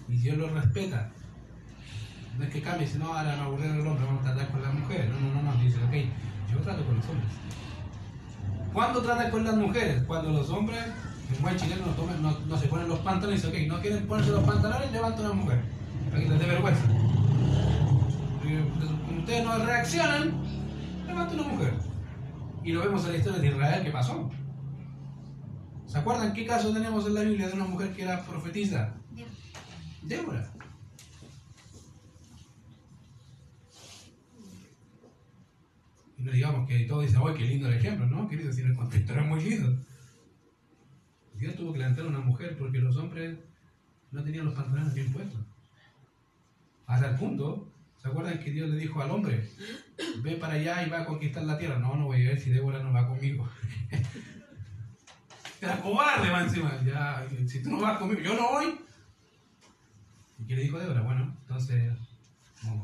[0.08, 1.12] Y Dios lo respeta.
[2.38, 4.74] No es que cambie, sino ahora no aburrir al hombre, vamos a tratar con las
[4.74, 5.10] mujeres.
[5.10, 5.62] No, no, no, no.
[5.62, 5.94] Dice, ok,
[6.52, 7.32] yo trato con los hombres.
[8.74, 10.04] ¿Cuándo trata con las mujeres?
[10.04, 10.80] Cuando los hombres,
[11.36, 11.86] en buen chileno,
[12.22, 15.34] no, no, se ponen los pantalones dice, ok, no quieren ponerse los pantalones, levanta una
[15.34, 15.62] mujer.
[16.10, 16.84] Para que les dé vergüenza
[19.22, 20.34] ustedes no reaccionan,
[21.12, 21.74] levanta una mujer.
[22.64, 24.32] Y lo vemos en la historia de Israel que pasó.
[25.86, 28.94] ¿Se acuerdan qué caso tenemos en la Biblia de una mujer que era profetisa?
[30.04, 30.52] Débora.
[36.18, 38.06] Y no digamos que todo dice, ¡ay, qué lindo el ejemplo!
[38.06, 39.78] No, querido, decir, el contexto era muy lindo.
[41.36, 43.38] Dios tuvo que levantar a una mujer porque los hombres
[44.12, 45.42] no tenían los pantalones bien puestos.
[46.86, 47.72] Hasta el punto
[48.02, 49.48] ¿Se acuerdan que Dios le dijo al hombre,
[50.24, 51.80] ve para allá y va a conquistar la tierra?
[51.80, 53.50] No, no voy a ver si Débora no va conmigo.
[55.62, 56.82] Era cobarde, va encima.
[56.84, 58.80] Ya, si tú no vas conmigo, yo no voy.
[60.40, 61.02] ¿Y qué le dijo Débora?
[61.02, 61.94] Bueno, entonces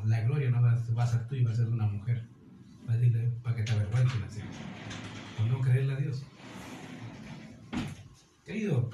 [0.06, 2.26] la gloria no va, a ser tú y va a ser una mujer.
[2.88, 4.44] Va a decirle para que te avergüences,
[5.38, 6.24] por no creerle a Dios.
[8.46, 8.90] Querido,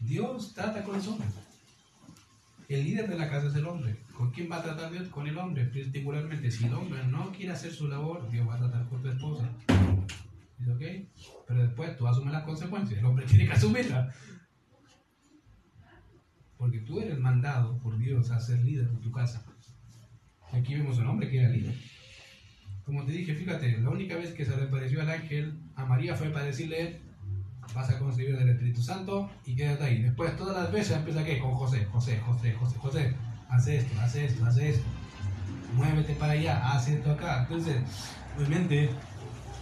[0.00, 1.32] Dios trata con los hombres.
[2.68, 4.01] El líder de la casa es el hombre.
[4.16, 5.08] ¿Con quién va a tratar Dios?
[5.08, 6.50] Con el hombre, particularmente.
[6.50, 9.50] Si el hombre no quiere hacer su labor, Dios va a tratar con tu esposa.
[10.60, 10.82] ¿Es ok?
[11.48, 12.98] Pero después tú asumes las consecuencias.
[12.98, 14.14] El hombre tiene que asumirlas.
[16.56, 19.44] Porque tú eres mandado por Dios a ser líder de tu casa.
[20.52, 21.74] Aquí vemos un hombre que era líder.
[22.84, 26.14] Como te dije, fíjate, la única vez que se le apareció al ángel a María
[26.14, 27.00] fue para decirle,
[27.74, 30.02] vas a concebir del Espíritu Santo y quédate ahí.
[30.02, 31.38] Después todas las veces empieza ¿qué?
[31.38, 33.14] con José, José, José, José, José
[33.52, 34.84] haz esto, haz esto, haz esto,
[35.74, 37.42] muévete para allá, haz esto acá.
[37.42, 37.82] Entonces,
[38.36, 38.90] obviamente,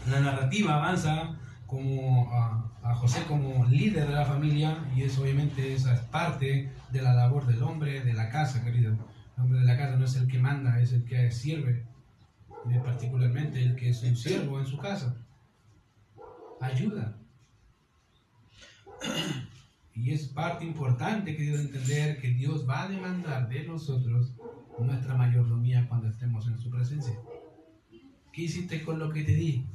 [0.09, 1.35] la narrativa avanza
[1.67, 7.03] como a, José como líder de la familia y eso obviamente esa es parte de
[7.03, 8.93] la labor del hombre de la casa, querido.
[9.37, 11.85] El hombre de la casa no es el que manda, es el que sirve,
[12.83, 15.15] particularmente el que es un siervo en su casa.
[16.61, 17.17] Ayuda.
[20.01, 24.33] Y es parte importante, que Dios entender que Dios va a demandar de nosotros
[24.79, 27.15] nuestra mayordomía cuando estemos en su presencia.
[28.33, 29.67] ¿Qué hiciste con lo que te di?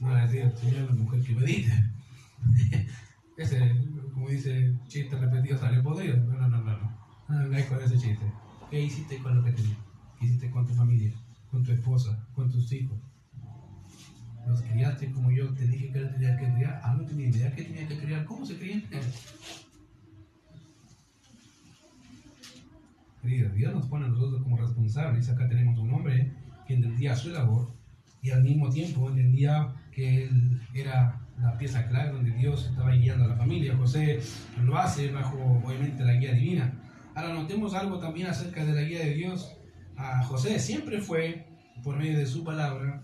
[0.00, 1.72] No va a decir, Señor, la mujer que me diste.
[3.36, 3.76] Ese,
[4.14, 6.16] como dice chiste repetido, sale podrido.
[6.16, 6.98] No, no, no, no.
[7.28, 8.24] No vengáis con ese chiste.
[8.70, 9.78] ¿Qué hiciste con lo que tenías?
[10.18, 11.12] ¿Qué hiciste con tu familia?
[11.50, 12.26] ¿Con tu esposa?
[12.34, 12.96] ¿Con tus hijos?
[14.46, 16.80] ¿Los criaste como yo te dije que tenías que criar?
[16.82, 18.24] Ah, no tenía idea que tenía que criar.
[18.24, 18.82] ¿Cómo se crían?
[23.22, 25.28] Querido, Dios nos pone a nosotros como responsables.
[25.30, 26.32] Acá tenemos un hombre
[26.66, 27.72] que entendía su labor
[28.22, 33.24] y al mismo tiempo entendía que él era la pieza clave donde Dios estaba guiando
[33.24, 33.76] a la familia.
[33.76, 34.20] José
[34.62, 36.72] lo hace bajo, obviamente, la guía divina.
[37.14, 39.56] Ahora notemos algo también acerca de la guía de Dios.
[39.96, 41.46] A José siempre fue
[41.82, 43.02] por medio de su palabra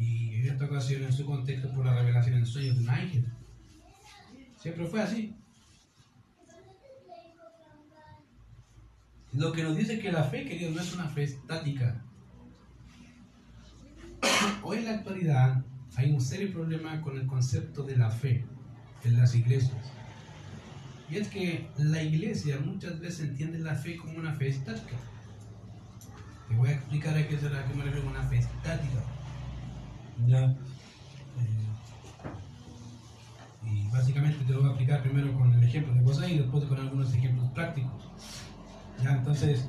[0.00, 3.24] y en esta ocasión en su contexto por la revelación en sueños de un ángel.
[4.56, 5.36] Siempre fue así.
[9.32, 12.02] Lo que nos dice que la fe, querido, no es una fe estática.
[14.62, 15.64] Hoy en la actualidad
[15.96, 18.44] hay un serio problema con el concepto de la fe
[19.04, 19.92] en las iglesias.
[21.10, 24.96] Y es que la iglesia muchas veces entiende la fe como una fe estática.
[26.48, 29.19] Te voy a explicar a qué, será, que me una fe estática.
[30.26, 30.44] Ya.
[30.44, 30.56] Eh,
[33.64, 36.64] y básicamente te lo voy a explicar primero con el ejemplo de José y después
[36.64, 38.10] con algunos ejemplos prácticos.
[39.02, 39.68] Ya, entonces,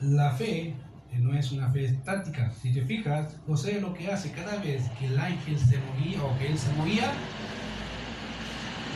[0.00, 0.74] la fe
[1.12, 2.50] no es una fe estática.
[2.52, 6.36] Si te fijas, José lo que hace cada vez que el ángel se movía o
[6.38, 7.12] que él se movía,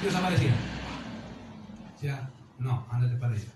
[0.03, 0.53] Dios aparecía.
[1.97, 3.49] O sea, no, ándate para allá.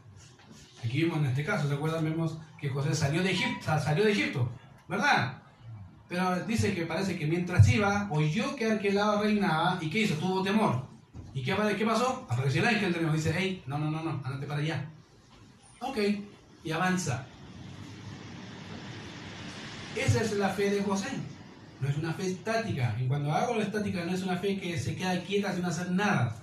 [0.84, 2.04] Aquí vimos en este caso, ¿se acuerdan?
[2.04, 4.50] Vemos que José salió de Egipto, salió de Egipto,
[4.88, 5.38] ¿verdad?
[6.14, 10.14] Pero dice que parece que mientras iba, oyó que Arquelao reinaba y ¿qué hizo?
[10.14, 10.86] Tuvo temor.
[11.34, 12.24] ¿Y qué, qué pasó?
[12.30, 13.16] Apareció el ángel de nuevo.
[13.16, 14.88] Dice, hey, no, no, no, no, andate para allá.
[15.80, 15.98] Ok,
[16.62, 17.26] y avanza.
[19.96, 21.08] Esa es la fe de José.
[21.80, 22.96] No es una fe estática.
[23.00, 25.90] Y cuando hago la estática, no es una fe que se queda quieta sin hacer
[25.90, 26.36] nada.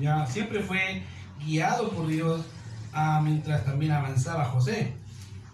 [0.00, 1.02] Ya siempre fue
[1.44, 2.40] guiado por Dios
[2.94, 4.94] ah, mientras también avanzaba José.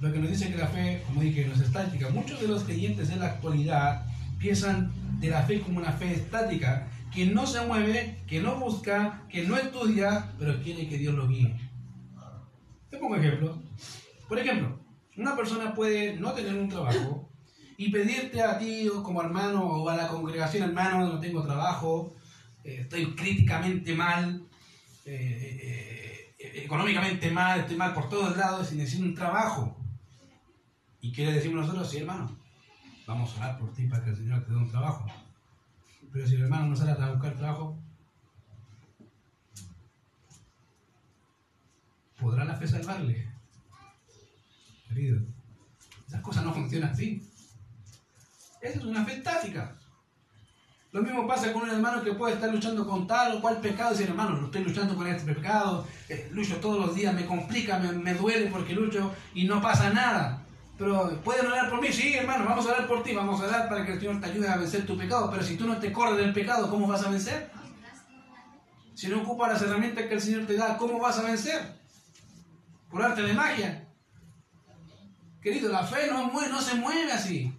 [0.01, 2.11] Lo que nos dice que la fe, como dije, no es estática.
[2.11, 4.07] Muchos de los creyentes en la actualidad
[4.38, 9.22] piensan de la fe como una fe estática que no se mueve, que no busca,
[9.30, 11.57] que no estudia, pero quiere que Dios lo guíe.
[12.90, 13.62] Te pongo ejemplo.
[14.28, 14.78] Por ejemplo,
[15.16, 17.30] una persona puede no tener un trabajo
[17.78, 22.14] y pedirte a ti como hermano o a la congregación, hermano, no tengo trabajo,
[22.64, 24.42] eh, estoy críticamente mal,
[25.05, 29.75] eh, eh, económicamente mal, estoy mal por todos lados y necesito un trabajo.
[31.07, 31.88] ¿Y qué le decimos nosotros?
[31.88, 32.36] Sí, hermano,
[33.07, 35.07] vamos a orar por ti para que el Señor te dé un trabajo.
[36.12, 37.78] Pero si el hermano no sale a buscar trabajo,
[42.20, 43.24] ¿podrá la fe salvarle?
[44.88, 45.22] Querido,
[46.09, 47.22] esas cosas no funcionan así.
[48.61, 49.76] Esa es una fe estática.
[50.90, 53.90] Lo mismo pasa con un hermano que puede estar luchando con tal o cual pecado
[53.90, 57.26] y decir, hermano, no estoy luchando con este pecado, eh, lucho todos los días, me
[57.26, 60.42] complica, me, me duele porque lucho y no pasa nada.
[60.78, 63.68] Pero pueden orar por mí, sí, hermano, vamos a orar por ti, vamos a orar
[63.68, 65.30] para que el Señor te ayude a vencer tu pecado.
[65.30, 67.50] Pero si tú no te corres del pecado, ¿cómo vas a vencer?
[68.94, 71.80] Si no ocupas las herramientas que el Señor te da, ¿cómo vas a vencer?
[72.90, 73.88] Por arte de magia.
[75.40, 77.56] Querido, la fe no, no se mueve así.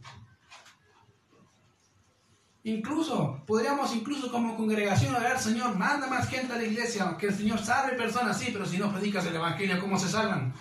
[2.63, 7.35] Incluso, podríamos incluso como congregación orar, Señor, manda más gente a la iglesia, que el
[7.35, 10.53] Señor salve personas, sí, pero si no predicas el Evangelio, ¿cómo se salvan?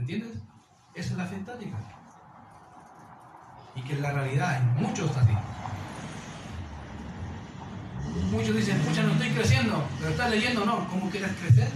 [0.00, 0.38] ¿Entiendes?
[0.94, 1.76] Esa es la fe estática.
[3.76, 5.32] Y que en la realidad hay muchos así.
[8.32, 10.88] Muchos dicen, escucha, no estoy creciendo, pero estás leyendo, no.
[10.88, 11.68] ¿Cómo quieres crecer?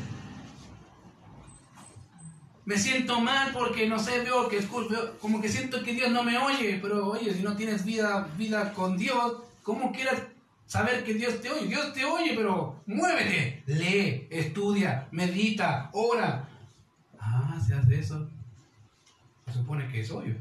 [2.65, 6.25] Me siento mal porque no sé, veo que veo, como que siento que Dios no
[6.25, 10.23] me oye, pero oye, si no tienes vida, vida con Dios, ¿cómo quieres
[10.67, 11.67] saber que Dios te oye?
[11.67, 16.49] Dios te oye, pero muévete, lee, estudia, medita, ora,
[18.05, 18.31] eso.
[19.47, 20.37] Se supone que es obvio.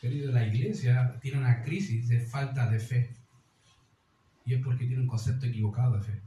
[0.00, 3.14] Querido, la iglesia tiene una crisis de falta de fe.
[4.44, 6.20] Y es porque tiene un concepto equivocado de fe.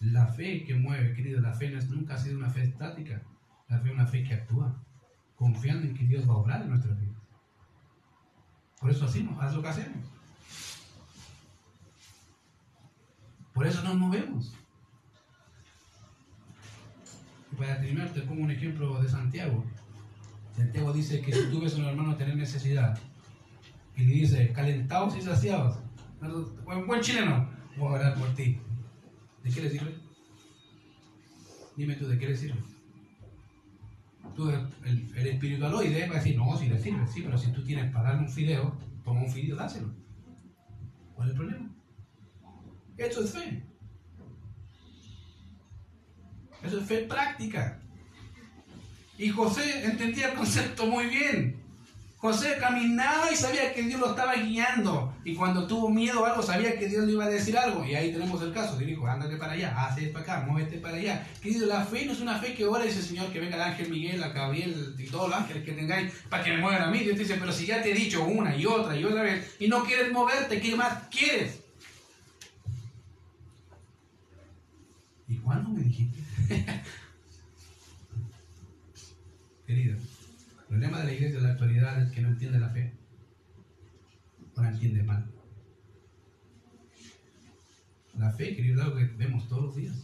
[0.00, 3.22] La fe que mueve, querido, la fe es, nunca ha sido una fe estática.
[3.68, 4.76] La fe es una fe que actúa,
[5.34, 7.14] confiando en que Dios va a obrar en nuestra vida.
[8.80, 10.06] Por eso hacemos, haz lo que hacemos.
[13.52, 14.54] Por eso nos movemos
[17.56, 19.64] para terminar, te pongo un ejemplo de Santiago.
[20.56, 22.98] Santiago dice que si tú ves a un hermano tener necesidad
[23.96, 25.78] y le dice, calentados y saciados,
[26.64, 28.58] buen, buen chileno, voy a orar por ti.
[29.42, 29.94] ¿De qué le sirve?
[31.76, 32.60] Dime tú, ¿de qué le sirve?
[34.34, 34.68] Tú, el,
[35.16, 38.10] el espiritualoide va a decir, no, si le sirve, sí, pero si tú tienes para
[38.10, 39.94] darle un fideo, toma un fideo, dáselo.
[41.14, 41.70] ¿Cuál es el problema?
[42.98, 43.62] Eso es fe.
[46.62, 47.80] Eso es fe práctica.
[49.18, 51.66] Y José entendía el concepto muy bien.
[52.18, 55.14] José caminaba y sabía que Dios lo estaba guiando.
[55.24, 57.84] Y cuando tuvo miedo o algo, sabía que Dios le iba a decir algo.
[57.84, 58.76] Y ahí tenemos el caso.
[58.78, 61.26] Dijo, ándate para allá, haz esto acá, muévete para allá.
[61.42, 63.90] Querido, la fe no es una fe que ora ese Señor, que venga el ángel
[63.90, 67.00] Miguel, a Gabriel y todos los ángeles que tengáis para que me muevan a mí.
[67.00, 69.68] Dios dice, pero si ya te he dicho una y otra y otra vez y
[69.68, 71.60] no quieres moverte, ¿qué más quieres?
[75.28, 76.18] ¿Y cuándo me dijiste?
[79.66, 82.92] Querido, el problema de la iglesia de la actualidad es que no entiende la fe.
[84.54, 85.26] O la entiende mal.
[88.16, 89.96] La fe, querido, es algo que vemos todos los días.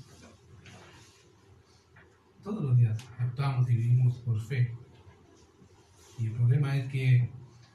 [2.43, 4.75] Todos los días actuamos y vivimos por fe.
[6.19, 7.31] Y el problema es que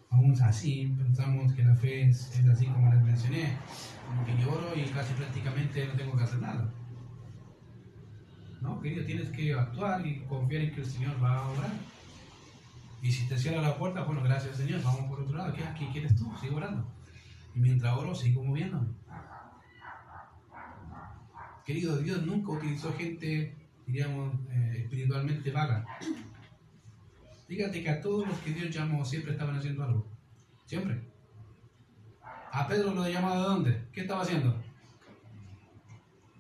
[0.10, 3.58] aún así pensamos que la fe es, es así como les mencioné,
[4.08, 6.70] como que lloro y casi prácticamente no tengo que hacer nada.
[8.62, 11.72] No, querido, tienes que actuar y confiar en que el Señor va a obrar.
[13.02, 15.54] Y si te cierra la puerta, bueno, gracias Señor, vamos por otro lado.
[15.54, 16.32] ¿Qué, qué quieres tú?
[16.42, 16.86] Sigo orando.
[17.56, 18.88] Y mientras oro, sigo moviéndome.
[21.66, 23.54] Querido, Dios nunca utilizó gente,
[23.86, 25.86] digamos, eh, espiritualmente vaga.
[27.48, 30.08] Fíjate que a todos los que Dios llamó siempre estaban haciendo algo.
[30.66, 31.02] Siempre.
[32.52, 33.88] A Pedro lo llamaba de dónde?
[33.92, 34.62] ¿Qué estaba haciendo?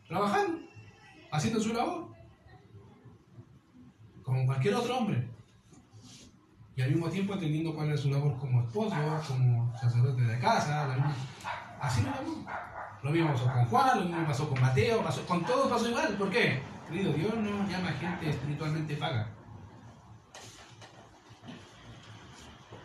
[0.08, 0.60] Trabajando.
[1.32, 2.07] Haciendo su labor.
[4.28, 5.26] Como cualquier otro hombre.
[6.76, 8.94] Y al mismo tiempo entendiendo cuál es su labor como esposo,
[9.26, 10.86] como sacerdote de casa.
[11.80, 12.46] Así lo llamó.
[13.04, 16.18] Lo mismo pasó con Juan, lo mismo pasó con Mateo, pasó, con todos pasó igual.
[16.18, 16.60] ¿Por qué?
[16.90, 19.30] Querido, Dios no llama a gente espiritualmente paga.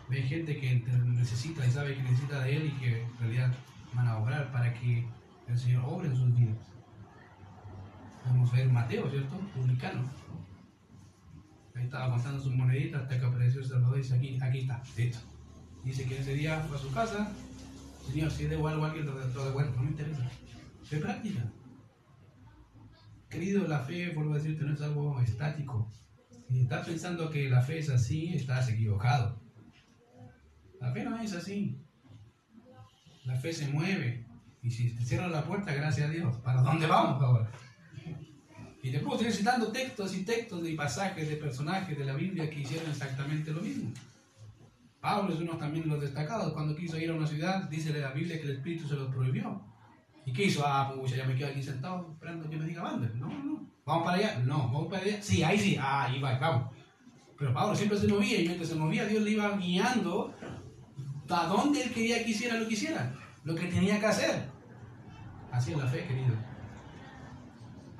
[0.07, 0.75] Ve gente que
[1.07, 3.53] necesita y sabe que necesita de Él y que en realidad
[3.91, 5.05] van a obrar para que
[5.49, 6.57] el Señor obre en sus vidas.
[8.27, 9.35] Vamos a ver Mateo, ¿cierto?
[9.53, 10.23] Publicano.
[11.75, 14.83] Ahí estaba contando sus moneditas hasta que apareció el Salvador y dice, aquí, aquí está,
[14.95, 15.19] listo.
[15.83, 17.31] Dice que ese día fue a su casa,
[18.05, 20.29] Señor, si debo algo a alguien, lo de- lo devuelvo, no me interesa.
[20.83, 21.51] Fe práctica.
[23.29, 25.89] Querido, la fe, vuelvo a decirte, no es algo estático.
[26.49, 29.41] Si estás pensando que la fe es así, estás equivocado.
[30.79, 31.81] La fe no es así.
[33.25, 34.27] La fe se mueve.
[34.61, 36.37] Y si te cierran la puerta, gracias a Dios.
[36.37, 37.49] ¿Para dónde vamos ahora?
[38.83, 42.49] Y te puedo seguir citando textos y textos y pasajes de personajes de la Biblia
[42.49, 43.89] que hicieron exactamente lo mismo.
[44.99, 46.51] Pablo es uno también de los destacados.
[46.51, 49.61] Cuando quiso ir a una ciudad, dice la Biblia que el Espíritu se lo prohibió.
[50.25, 50.63] ¿Y qué hizo?
[50.67, 53.09] Ah, pues ya me quedo aquí sentado esperando que me diga mande.
[53.15, 53.65] No, no.
[53.85, 54.39] ¿Vamos para allá?
[54.39, 54.67] No.
[54.67, 55.21] ¿Vamos para allá?
[55.21, 55.77] Sí, ahí sí.
[55.79, 56.73] Ah, ahí va, vamos.
[57.37, 60.35] Pero Pablo siempre se movía y mientras se movía, Dios le iba guiando
[61.29, 63.15] a donde él quería que hiciera lo que hiciera,
[63.45, 64.49] lo que tenía que hacer.
[65.53, 66.35] Así es la fe, querido.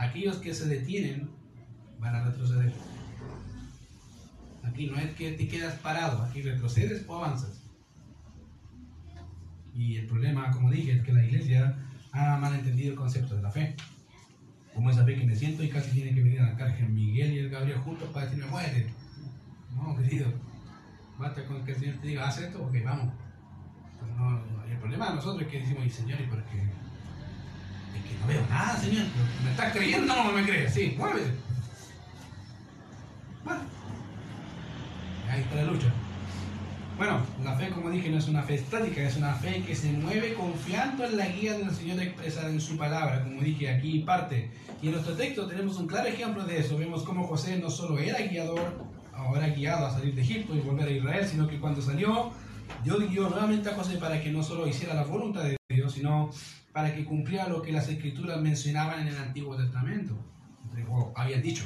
[0.04, 1.30] Aquellos que se detienen
[2.00, 2.74] van a retroceder.
[4.64, 7.62] Aquí no es que te quedas parado, aquí retrocedes o avanzas.
[9.74, 11.78] Y el problema, como dije, es que la iglesia
[12.12, 13.76] ha malentendido el concepto de la fe.
[14.74, 17.34] Como esa fe que me siento y casi tiene que venir a la carga Miguel
[17.34, 18.88] y el Gabriel juntos para decirme, muere.
[19.76, 20.34] No, querido.
[21.18, 23.14] Basta con que el Señor te diga, haz esto, ok, vamos.
[24.68, 26.83] Y el problema de nosotros es que decimos, y Señor, ¿y por qué?
[28.08, 29.06] Que no veo nada, Señor.
[29.44, 30.74] ¿Me estás creyendo o no me crees?
[30.74, 31.32] Sí, muévete.
[33.44, 33.62] Bueno,
[35.30, 35.88] ahí está la lucha.
[36.98, 39.92] Bueno, la fe, como dije, no es una fe estática, es una fe que se
[39.92, 44.52] mueve confiando en la guía del Señor expresada en su palabra, como dije aquí parte.
[44.82, 46.78] Y en nuestro texto tenemos un claro ejemplo de eso.
[46.78, 48.86] Vemos cómo José no solo era guiador,
[49.36, 52.32] era guiado a salir de Egipto y volver a Israel, sino que cuando salió,
[52.84, 56.30] Dios guió nuevamente a José para que no solo hiciera la voluntad de Dios, sino
[56.74, 60.18] para que cumpliera lo que las escrituras mencionaban en el Antiguo Testamento,
[60.90, 61.64] o habían dicho.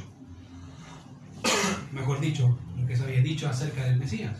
[1.93, 4.37] Mejor dicho, lo que se había dicho acerca del Mesías.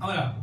[0.00, 0.36] Ahora,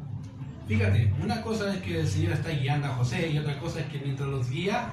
[0.68, 3.88] fíjate, una cosa es que el Señor está guiando a José y otra cosa es
[3.88, 4.90] que mientras los guía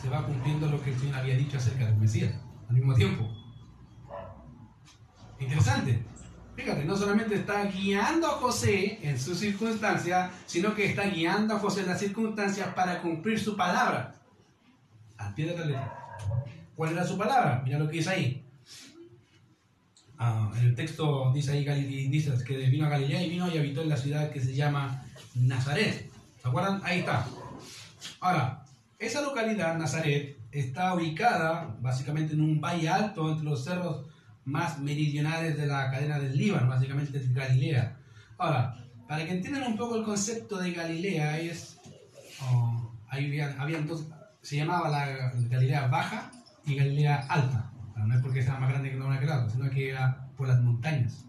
[0.00, 2.32] se va cumpliendo lo que el Señor había dicho acerca del Mesías
[2.68, 3.28] al mismo tiempo.
[5.40, 6.04] Interesante.
[6.60, 11.58] Fíjate, no solamente está guiando a José en sus circunstancias, sino que está guiando a
[11.58, 14.14] José en las circunstancias para cumplir su palabra.
[15.16, 15.96] Al pie de la letra.
[16.76, 17.62] ¿Cuál era su palabra?
[17.64, 18.44] Mira lo que dice ahí.
[20.18, 23.80] Ah, en el texto dice ahí dice que vino a Galilea y vino y habitó
[23.80, 25.02] en la ciudad que se llama
[25.34, 26.10] Nazaret.
[26.42, 26.82] ¿Se acuerdan?
[26.84, 27.26] Ahí está.
[28.20, 28.66] Ahora,
[28.98, 34.09] esa localidad, Nazaret, está ubicada básicamente en un valle alto entre los cerros
[34.44, 37.96] más meridionales de la cadena del Líbano, básicamente Galilea.
[38.38, 38.76] Ahora,
[39.06, 41.78] para que entiendan un poco el concepto de Galilea, es
[42.42, 44.06] o, ahí había, dos,
[44.42, 46.30] se llamaba la Galilea Baja
[46.64, 47.70] y Galilea Alta.
[47.94, 50.28] Pero no es porque sea más grande que una que la otra, sino que era
[50.36, 51.24] por las montañas.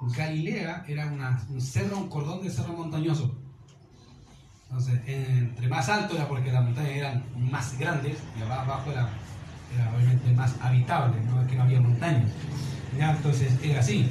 [0.00, 3.38] Galilea era una, un cerro, un cordón de cerro montañoso.
[4.64, 9.08] Entonces, entre más alto era porque las montañas eran más grandes y abajo era,
[9.74, 12.30] era obviamente más habitable, no que no había montañas.
[12.98, 13.12] ¿Ya?
[13.12, 14.08] Entonces era así.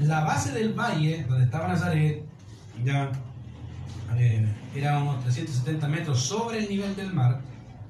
[0.00, 2.24] La base del valle, donde estaba Nazaret,
[2.84, 3.10] ya
[4.16, 7.40] eh, era unos 370 metros sobre el nivel del mar.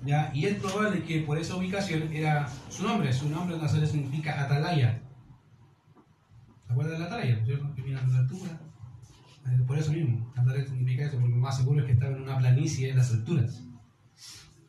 [0.04, 0.30] ¿ya?
[0.34, 3.12] Y es probable que por esa ubicación era su nombre.
[3.12, 5.00] Su nombre Nazaret significa atalaya.
[6.66, 7.44] ¿Se acuerdan de la atalaya?
[7.44, 8.60] Que viene de la altura.
[9.46, 12.22] Eh, por eso mismo, Nazaret significa eso, porque lo más seguro es que estaba en
[12.22, 13.62] una planicie en las alturas.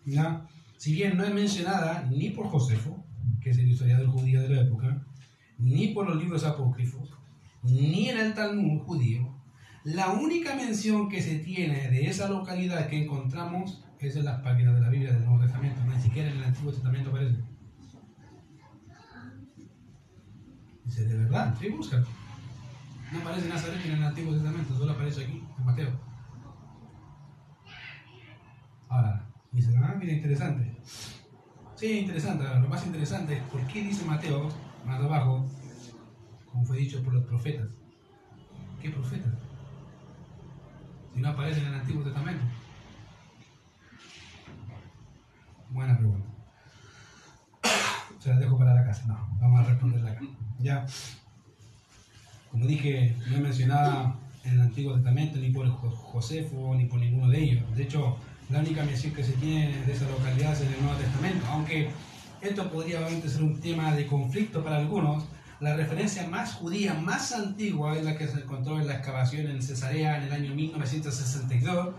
[0.06, 0.46] ¿ya?
[0.78, 3.04] Si bien no es mencionada ni por Josefo,
[3.42, 5.06] que es el historiador judío de la época,
[5.58, 7.10] ni por los libros apócrifos,
[7.64, 9.34] ni en el Talmud judío,
[9.84, 14.76] la única mención que se tiene de esa localidad que encontramos es en las páginas
[14.76, 17.38] de la Biblia del Nuevo Testamento, ni siquiera en el Antiguo Testamento aparece.
[20.86, 21.56] Dice, ¿de verdad?
[21.60, 22.04] Sí, busca.
[23.12, 25.90] No aparece Nazaret en el Antiguo Testamento, solo aparece aquí, en Mateo.
[28.90, 29.25] Ahora,
[29.56, 30.76] dice, ah, mira, interesante.
[31.76, 32.44] Sí, interesante.
[32.60, 34.50] Lo más interesante es por qué dice Mateo,
[34.86, 35.46] más abajo,
[36.52, 37.68] como fue dicho por los profetas.
[38.82, 39.34] ¿Qué profetas?
[41.14, 42.44] Si no aparecen en el Antiguo Testamento.
[45.70, 46.28] Buena pregunta.
[48.20, 49.06] Se la dejo para la casa.
[49.08, 50.22] No, vamos a responderla acá.
[50.60, 50.86] Ya.
[52.52, 57.30] Como dije, no he mencionado en el Antiguo Testamento ni por Josefo ni por ninguno
[57.30, 57.76] de ellos.
[57.76, 58.18] De hecho,
[58.50, 61.46] la única mención que se tiene de esa localidad es en el Nuevo Testamento.
[61.50, 61.90] Aunque
[62.42, 65.24] esto podría obviamente ser un tema de conflicto para algunos,
[65.60, 69.64] la referencia más judía, más antigua, es la que se encontró en la excavación en
[69.64, 71.96] Cesarea en el año 1962,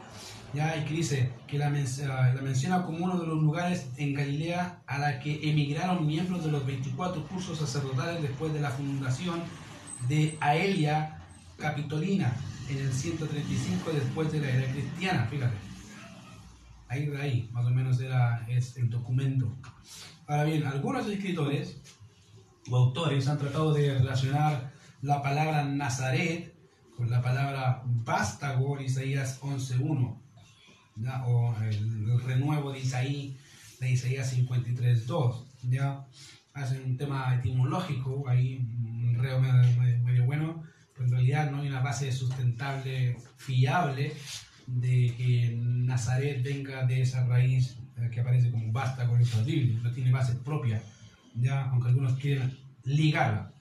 [0.55, 0.76] ¿ya?
[0.76, 4.99] y que dice que la, la, menciona como uno de los lugares en Galilea a
[4.99, 9.42] la que emigraron miembros de los 24 cursos sacerdotales después de la fundación
[10.09, 11.18] de Aelia
[11.59, 12.36] Capitolina
[12.68, 15.75] en el 135 después de la era cristiana, fíjate.
[16.89, 19.57] Ahí ahí, más o menos era es el documento.
[20.26, 21.80] Ahora bien, algunos escritores
[22.70, 24.72] o autores han tratado de relacionar
[25.03, 26.55] la palabra Nazaret
[26.97, 30.18] con la palabra vástago en Isaías 11.1
[31.26, 33.37] o el, renuevo de Isaí,
[33.80, 36.07] de Isaías 53.2 ya
[36.55, 38.66] hacen un tema etimológico ahí
[39.18, 40.62] reo medio, bueno
[40.95, 44.14] pero en realidad no hay una base sustentable fiable
[44.66, 49.82] de que Nazaret venga de esa raíz eh, que aparece como vástago en el libros
[49.82, 50.82] no tiene base propia
[51.34, 53.52] ya, aunque algunos quieren ligarla.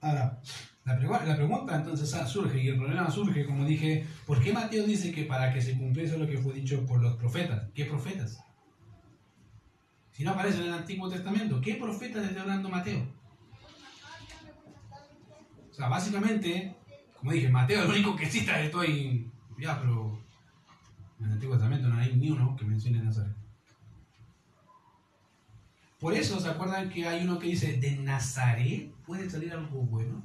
[0.00, 0.40] Ahora,
[0.84, 0.94] la,
[1.24, 5.24] la, pregunta entonces surge, y el problema surge, como dije, ¿por qué Mateo dice que
[5.24, 7.70] para que se cumpliese lo que fue dicho por los profetas?
[7.74, 8.42] ¿Qué profetas?
[10.10, 13.06] Si no aparece en el Antiguo Testamento, ¿qué profetas está hablando Mateo?
[15.70, 16.74] O sea, básicamente,
[17.18, 20.21] como dije, Mateo es el único que cita esto y ya, pero
[21.22, 23.32] en el Antiguo Testamento no hay ni uno que mencione Nazaret.
[26.00, 30.20] Por eso, ¿se acuerdan que hay uno que dice, de Nazaret puede salir algo bueno?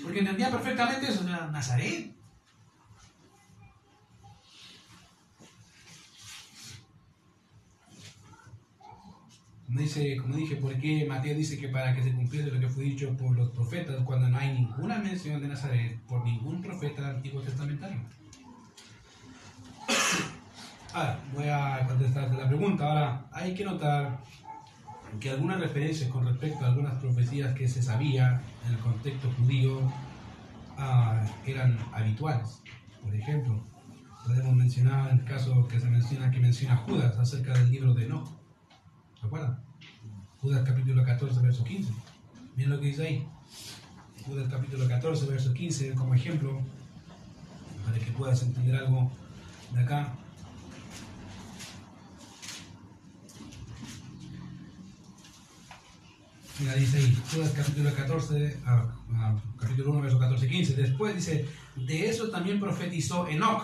[0.00, 2.12] Porque entendía perfectamente eso, era Nazaret.
[9.66, 12.84] Dice, como dije, ¿por qué Mateo dice que para que se cumpliese lo que fue
[12.84, 17.42] dicho por los profetas cuando no hay ninguna mención de Nazaret por ningún profeta Antiguo
[17.42, 17.98] Testamentario?
[20.92, 22.86] Ahora, voy a contestarte la pregunta.
[22.86, 24.18] Ahora, hay que notar
[25.20, 29.80] que algunas referencias con respecto a algunas profecías que se sabía en el contexto judío
[30.76, 32.60] ah, eran habituales.
[33.02, 33.62] Por ejemplo,
[34.26, 38.28] podemos mencionar el caso que se menciona, que menciona Judas acerca del libro de Enoch.
[39.20, 39.60] ¿Se acuerdan?
[40.38, 41.92] Judas capítulo 14, verso 15.
[42.56, 43.28] Miren lo que dice ahí.
[44.26, 46.60] Judas capítulo 14, verso 15, como ejemplo,
[47.84, 49.10] para que puedas entender algo
[49.72, 50.12] de acá.
[56.58, 60.74] Mira, dice ahí, Judas capítulo 14, ah, ah, capítulo 1, verso 14 15.
[60.74, 63.62] Después dice, de eso también profetizó Enoch.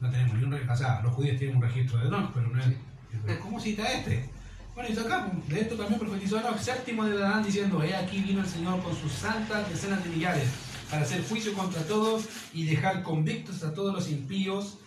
[0.00, 2.48] No tenemos ni un registro, o sea, los judíos tienen un registro de Enoch, pero
[2.48, 3.38] no es.
[3.40, 4.30] ¿Cómo cita este?
[4.74, 8.40] Bueno, y acá, de esto también profetizó Enoch, séptimo de Adán, diciendo, he aquí vino
[8.40, 10.48] el Señor con sus santas decenas de millares,
[10.90, 14.78] para hacer juicio contra todos y dejar convictos a todos los impíos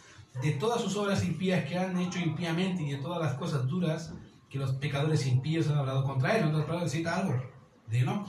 [0.42, 4.14] de todas sus obras impías que han hecho impíamente y de todas las cosas duras
[4.50, 6.44] que los pecadores impíos han hablado contra él.
[6.44, 7.42] En otras palabras, cita algo
[7.88, 8.26] de no.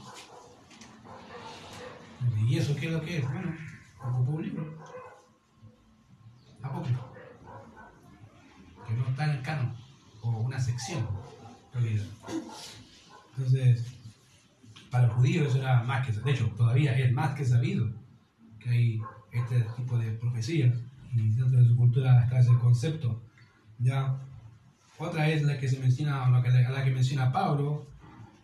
[2.48, 3.24] ¿Y eso qué es lo que es?
[3.24, 3.56] Bueno,
[4.02, 4.78] ocupó un libro.
[6.62, 7.12] apócrifo,
[8.86, 9.76] que no está en el canon,
[10.22, 11.06] o una sección.
[13.36, 13.86] Entonces,
[14.90, 17.90] para los judíos eso era más que, de hecho, todavía es más que sabido
[18.58, 19.00] que hay
[19.32, 20.76] este tipo de profecías
[21.14, 23.20] y dentro de su cultura está ese concepto.
[23.78, 24.16] ¿ya?
[24.98, 27.86] Otra es la que se menciona, la que, la que menciona Pablo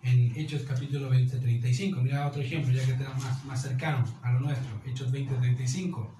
[0.02, 2.00] en Hechos capítulo 20, 35.
[2.00, 4.80] Mira otro ejemplo, ya que tenemos más, más cercano a lo nuestro.
[4.86, 6.15] Hechos 20, 35.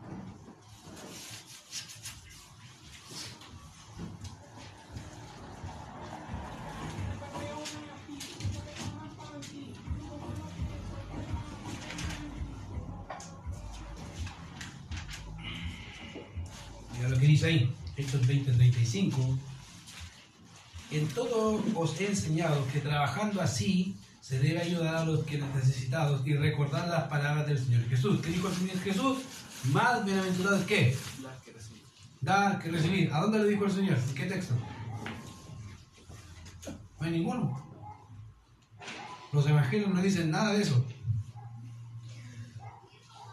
[18.97, 19.39] 20, 35.
[20.91, 26.27] En todo os he enseñado que trabajando así se debe ayudar a los que necesitados
[26.27, 28.21] y recordar las palabras del Señor Jesús.
[28.23, 29.19] ¿Qué dijo el Señor Jesús?
[29.73, 30.97] Más bienaventurado es que
[32.21, 33.13] dar que recibir.
[33.13, 33.99] ¿A dónde le dijo el Señor?
[33.99, 34.55] ¿En qué texto?
[36.99, 37.63] No hay ninguno.
[39.33, 40.85] Los evangelios no dicen nada de eso.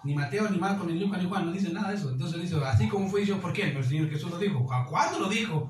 [0.03, 2.09] Ni Mateo, ni Marcos, ni Lucas, ni Juan no dicen nada de eso.
[2.09, 3.67] Entonces dice, así como fue dicho, ¿por qué?
[3.67, 4.71] Pero el Señor Jesús lo dijo.
[4.71, 5.69] ¿A cuándo lo dijo?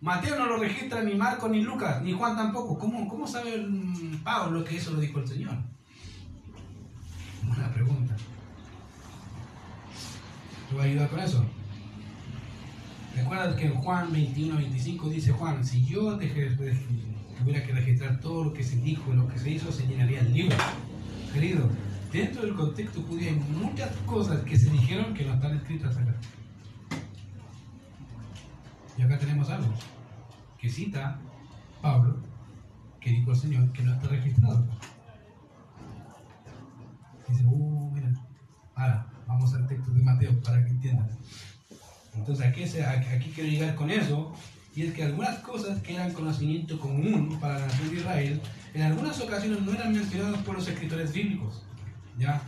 [0.00, 2.78] Mateo no lo registra ni Marcos, ni Lucas, ni Juan tampoco.
[2.78, 5.56] ¿Cómo, cómo sabe el Pablo que eso lo dijo el Señor?
[7.42, 8.14] Buena pregunta.
[10.68, 11.44] ¿Te va a ayudar con eso?
[13.16, 18.52] Recuerda que en Juan 21, 25 dice Juan, si yo tuviera que registrar todo lo
[18.52, 20.56] que se dijo y lo que se hizo, se llenaría el libro.
[21.32, 21.68] Querido,
[22.14, 26.14] dentro del contexto judío hay muchas cosas que se dijeron que no están escritas acá.
[28.96, 29.74] Y acá tenemos algo
[30.56, 31.18] que cita
[31.82, 32.20] Pablo,
[33.00, 34.64] que dijo el Señor, que no está registrado.
[37.28, 38.12] Dice, uh, mira,
[38.76, 41.10] ahora vamos al texto de Mateo para que entiendan.
[42.14, 44.32] Entonces aquí, aquí quiero llegar con eso,
[44.76, 48.40] y es que algunas cosas que eran conocimiento común para la nación de Israel,
[48.72, 51.64] en algunas ocasiones no eran mencionadas por los escritores bíblicos.
[52.18, 52.40] ¿Ya?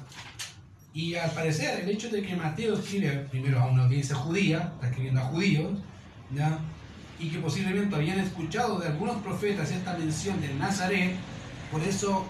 [0.94, 4.88] Y al parecer, el hecho de que Mateo escribe primero a una audiencia judía, está
[4.88, 5.78] escribiendo a judíos,
[6.34, 6.58] ¿ya?
[7.18, 11.14] y que posiblemente habían escuchado de algunos profetas esta mención del Nazaret,
[11.70, 12.26] por eso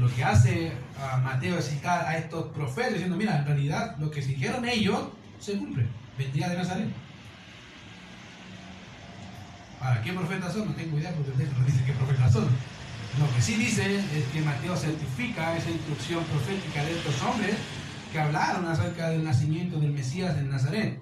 [0.00, 4.10] lo que hace a Mateo es citar a estos profetas diciendo, mira, en realidad lo
[4.10, 5.08] que dijeron ellos
[5.40, 5.86] se cumple,
[6.18, 6.88] vendría de Nazaret.
[9.80, 10.68] Ahora, ¿qué profetas son?
[10.68, 12.48] No tengo idea porque el texto no dice qué profetas son.
[13.18, 17.56] Lo que sí dice es que Mateo certifica esa instrucción profética de estos hombres
[18.12, 21.00] que hablaron acerca del nacimiento del Mesías en Nazaret.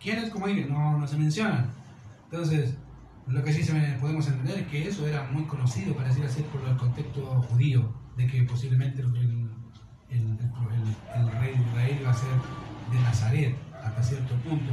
[0.00, 0.30] ¿Quiénes?
[0.30, 1.70] Como dije, no, no se mencionan.
[2.30, 2.74] Entonces,
[3.26, 3.70] lo que sí
[4.00, 7.92] podemos entender es que eso era muy conocido, para decir así, por el contexto judío,
[8.16, 9.30] de que posiblemente el, rey
[10.10, 12.30] de Israel iba a ser
[12.92, 14.72] de Nazaret hasta cierto punto.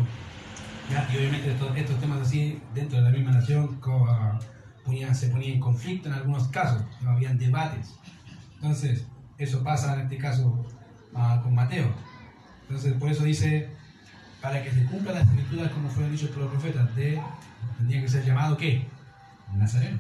[0.91, 1.07] ¿ya?
[1.11, 4.38] Y obviamente estos, estos, temas así, dentro de la misma nación, uh,
[5.13, 7.11] se ponía en conflicto en algunos casos, ¿no?
[7.11, 7.95] habían debates.
[8.55, 9.05] Entonces,
[9.38, 10.65] eso pasa en este caso
[11.13, 11.93] uh, con Mateo.
[12.63, 13.69] Entonces, por eso dice,
[14.41, 16.89] para que se cumpla la escritura como fue dicho por los profetas,
[17.77, 18.88] tendría que ser llamado ¿qué?
[19.55, 19.99] Nazareno.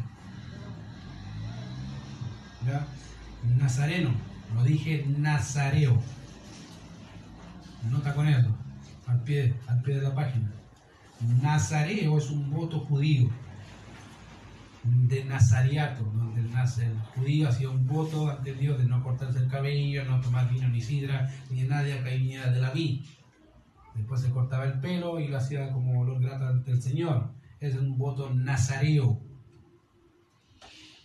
[2.65, 2.85] ¿Ya?
[3.57, 4.11] Nazareno,
[4.55, 6.01] lo dije nazareo.
[7.89, 8.55] Nota con eso,
[9.07, 10.49] al pie, al pie de la página.
[11.41, 13.29] Nazareo es un voto judío
[14.83, 19.47] de nazariato, donde el, el judío hacía un voto ante Dios de no cortarse el
[19.47, 23.01] cabello, no tomar vino ni sidra, ni nadie que viniera de la vid.
[23.95, 27.31] Después se cortaba el pelo y lo hacía como olor grato ante el Señor.
[27.59, 29.21] Es un voto nazareo.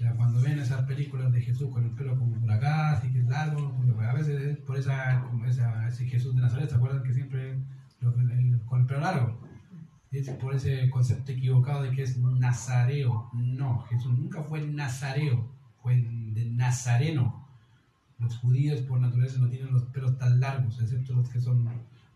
[0.00, 3.18] Ya cuando ven esas películas de Jesús con el pelo como por acá, así que
[3.18, 7.58] es largo, a veces por esa, esa, ese Jesús de Nazaret, ¿se acuerdan que siempre
[8.00, 9.47] lo, el, con el pelo largo?
[10.40, 13.30] Por ese concepto equivocado de que es nazareo.
[13.34, 15.50] No, Jesús nunca fue nazareo,
[15.82, 17.46] fue de nazareno.
[18.18, 21.68] Los judíos por naturaleza no tienen los pelos tan largos, excepto los que son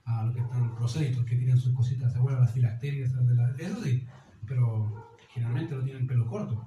[0.05, 2.43] a los que están prosélitos, que tienen sus cositas, ¿se acuerdan?
[2.43, 4.07] Las filacterias, la, eso sí,
[4.47, 6.67] pero generalmente no tienen pelo corto.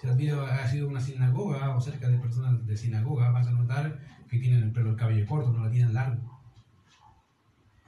[0.00, 3.46] Si has, visto, has ido a una sinagoga o cerca de personas de sinagoga, vas
[3.46, 6.33] a notar que tienen el pelo el cabello corto, no lo tienen largo.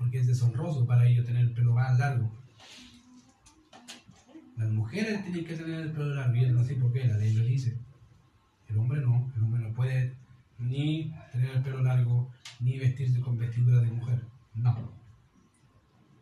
[0.06, 2.30] Porque es deshonroso para ellos tener el pelo más largo.
[4.56, 7.44] Las mujeres tienen que tener el pelo largo, y es así porque la ley lo
[7.44, 7.76] dice.
[8.68, 10.14] El hombre no, el hombre no puede
[10.60, 12.30] ni tener el pelo largo,
[12.60, 14.22] ni vestirse con vestidura de mujer.
[14.54, 14.92] No.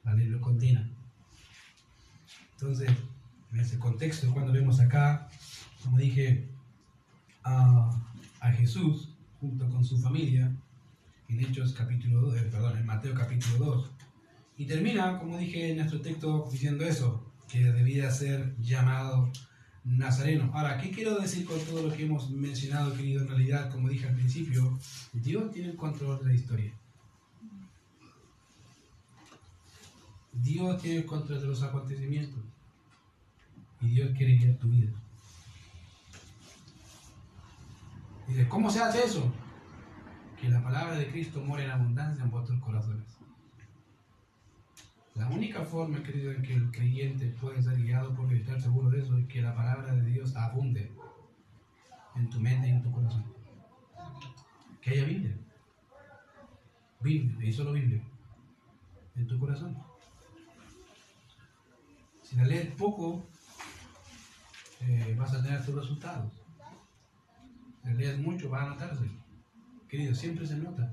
[0.03, 0.89] La ley lo condena.
[2.53, 2.89] Entonces,
[3.53, 5.29] en ese contexto, cuando vemos acá,
[5.83, 6.49] como dije,
[7.43, 8.03] a,
[8.41, 9.11] a Jesús
[9.41, 10.51] junto con su familia,
[11.29, 13.91] en Hechos capítulo 2, eh, perdón, en Mateo capítulo 2.
[14.59, 19.31] Y termina, como dije en nuestro texto, diciendo eso, que debía ser llamado
[19.85, 20.51] Nazareno.
[20.55, 23.23] Ahora, ¿qué quiero decir con todo lo que hemos mencionado, querido?
[23.23, 24.79] En realidad, como dije al principio,
[25.13, 26.73] Dios tiene el control de la historia.
[30.33, 32.43] Dios tiene el control de los acontecimientos.
[33.81, 34.93] Y Dios quiere guiar tu vida.
[38.27, 39.31] Dice, ¿cómo se hace eso?
[40.45, 43.07] Que la palabra de Cristo muere en abundancia en vuestros corazones.
[45.15, 49.01] La única forma, querido, en que el creyente puede ser guiado por estar seguro de
[49.01, 50.93] eso es que la palabra de Dios abunde
[52.15, 53.25] en tu mente y en tu corazón.
[54.83, 55.35] Que haya Biblia.
[57.01, 58.03] Biblia, y solo Biblia.
[59.17, 59.79] En tu corazón.
[62.23, 63.25] Si la lees poco,
[64.83, 66.31] eh, vas a tener tus resultados.
[67.81, 69.24] Si la lees mucho, va a notarse.
[70.15, 70.93] Siempre se nota.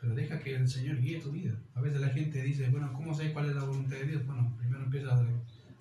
[0.00, 1.54] Pero deja que el Señor guíe tu vida.
[1.74, 4.26] A veces la gente dice, bueno, ¿cómo sé cuál es la voluntad de Dios?
[4.26, 5.24] Bueno, primero empieza a...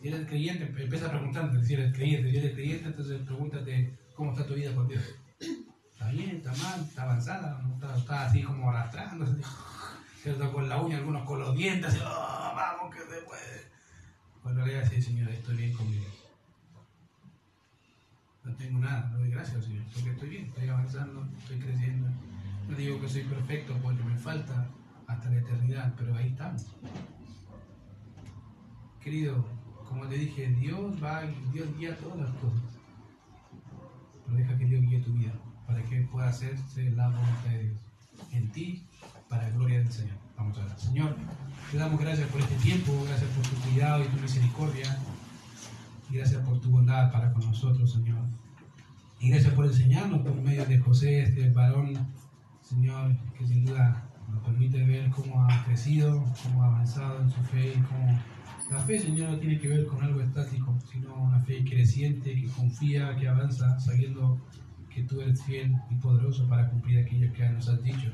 [0.01, 2.31] Si eres creyente, empieza preguntándote si eres creyente.
[2.31, 5.03] Si eres creyente, entonces pregúntate cómo está tu vida con Dios.
[5.91, 6.37] ¿Está bien?
[6.37, 6.81] ¿Está mal?
[6.81, 7.61] ¿Está avanzada?
[7.61, 9.25] ¿No está, así como arrastrando?
[10.21, 10.51] ¿Cierto?
[10.51, 13.69] Con la uña, algunos con los dientes, oh, vamos que se puede.
[14.41, 16.05] Cuando le sí, Señor, estoy bien conmigo.
[18.43, 22.07] No tengo nada, no doy gracias, Señor, porque estoy bien, estoy avanzando, estoy creciendo.
[22.67, 24.67] No digo que soy perfecto porque me falta
[25.07, 26.65] hasta la eternidad, pero ahí estamos.
[29.01, 29.45] Querido,
[29.87, 32.79] como te dije, Dios va, Dios guía todas las cosas.
[34.25, 35.33] Pero deja que Dios guíe tu vida
[35.65, 37.79] para que pueda hacerse la voluntad de Dios
[38.31, 38.83] en ti
[39.27, 40.17] para la gloria del Señor.
[40.37, 40.79] Vamos a ver.
[40.79, 41.15] Señor,
[41.71, 44.99] te damos gracias por este tiempo, gracias por tu cuidado y tu misericordia.
[46.09, 48.25] Y gracias por tu bondad para con nosotros, Señor.
[49.19, 51.97] Y gracias por enseñarnos por medio de José, este varón
[52.69, 57.41] Señor, que sin duda nos permite ver cómo ha crecido, cómo ha avanzado en su
[57.41, 58.19] fe y cómo
[58.69, 62.47] la fe, Señor, no tiene que ver con algo estático, sino una fe creciente, que
[62.49, 64.39] confía, que avanza, sabiendo
[64.93, 68.11] que tú eres fiel y poderoso para cumplir aquello que nos has dicho.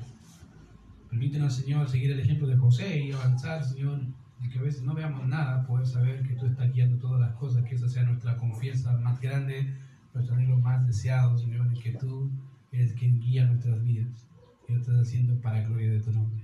[1.09, 3.99] Permítenos, Señor, seguir el ejemplo de José y avanzar, Señor,
[4.45, 7.33] y que a veces no veamos nada, poder saber que tú estás guiando todas las
[7.35, 9.75] cosas, que esa sea nuestra confianza más grande,
[10.13, 12.31] nuestro anhelo más deseado, Señor, que tú
[12.71, 14.27] eres quien guía nuestras vidas
[14.67, 16.43] y lo estás haciendo para la gloria de tu nombre.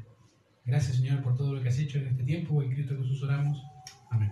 [0.66, 2.62] Gracias, Señor, por todo lo que has hecho en este tiempo.
[2.64, 3.62] En Cristo Jesús oramos.
[4.10, 4.32] Amén.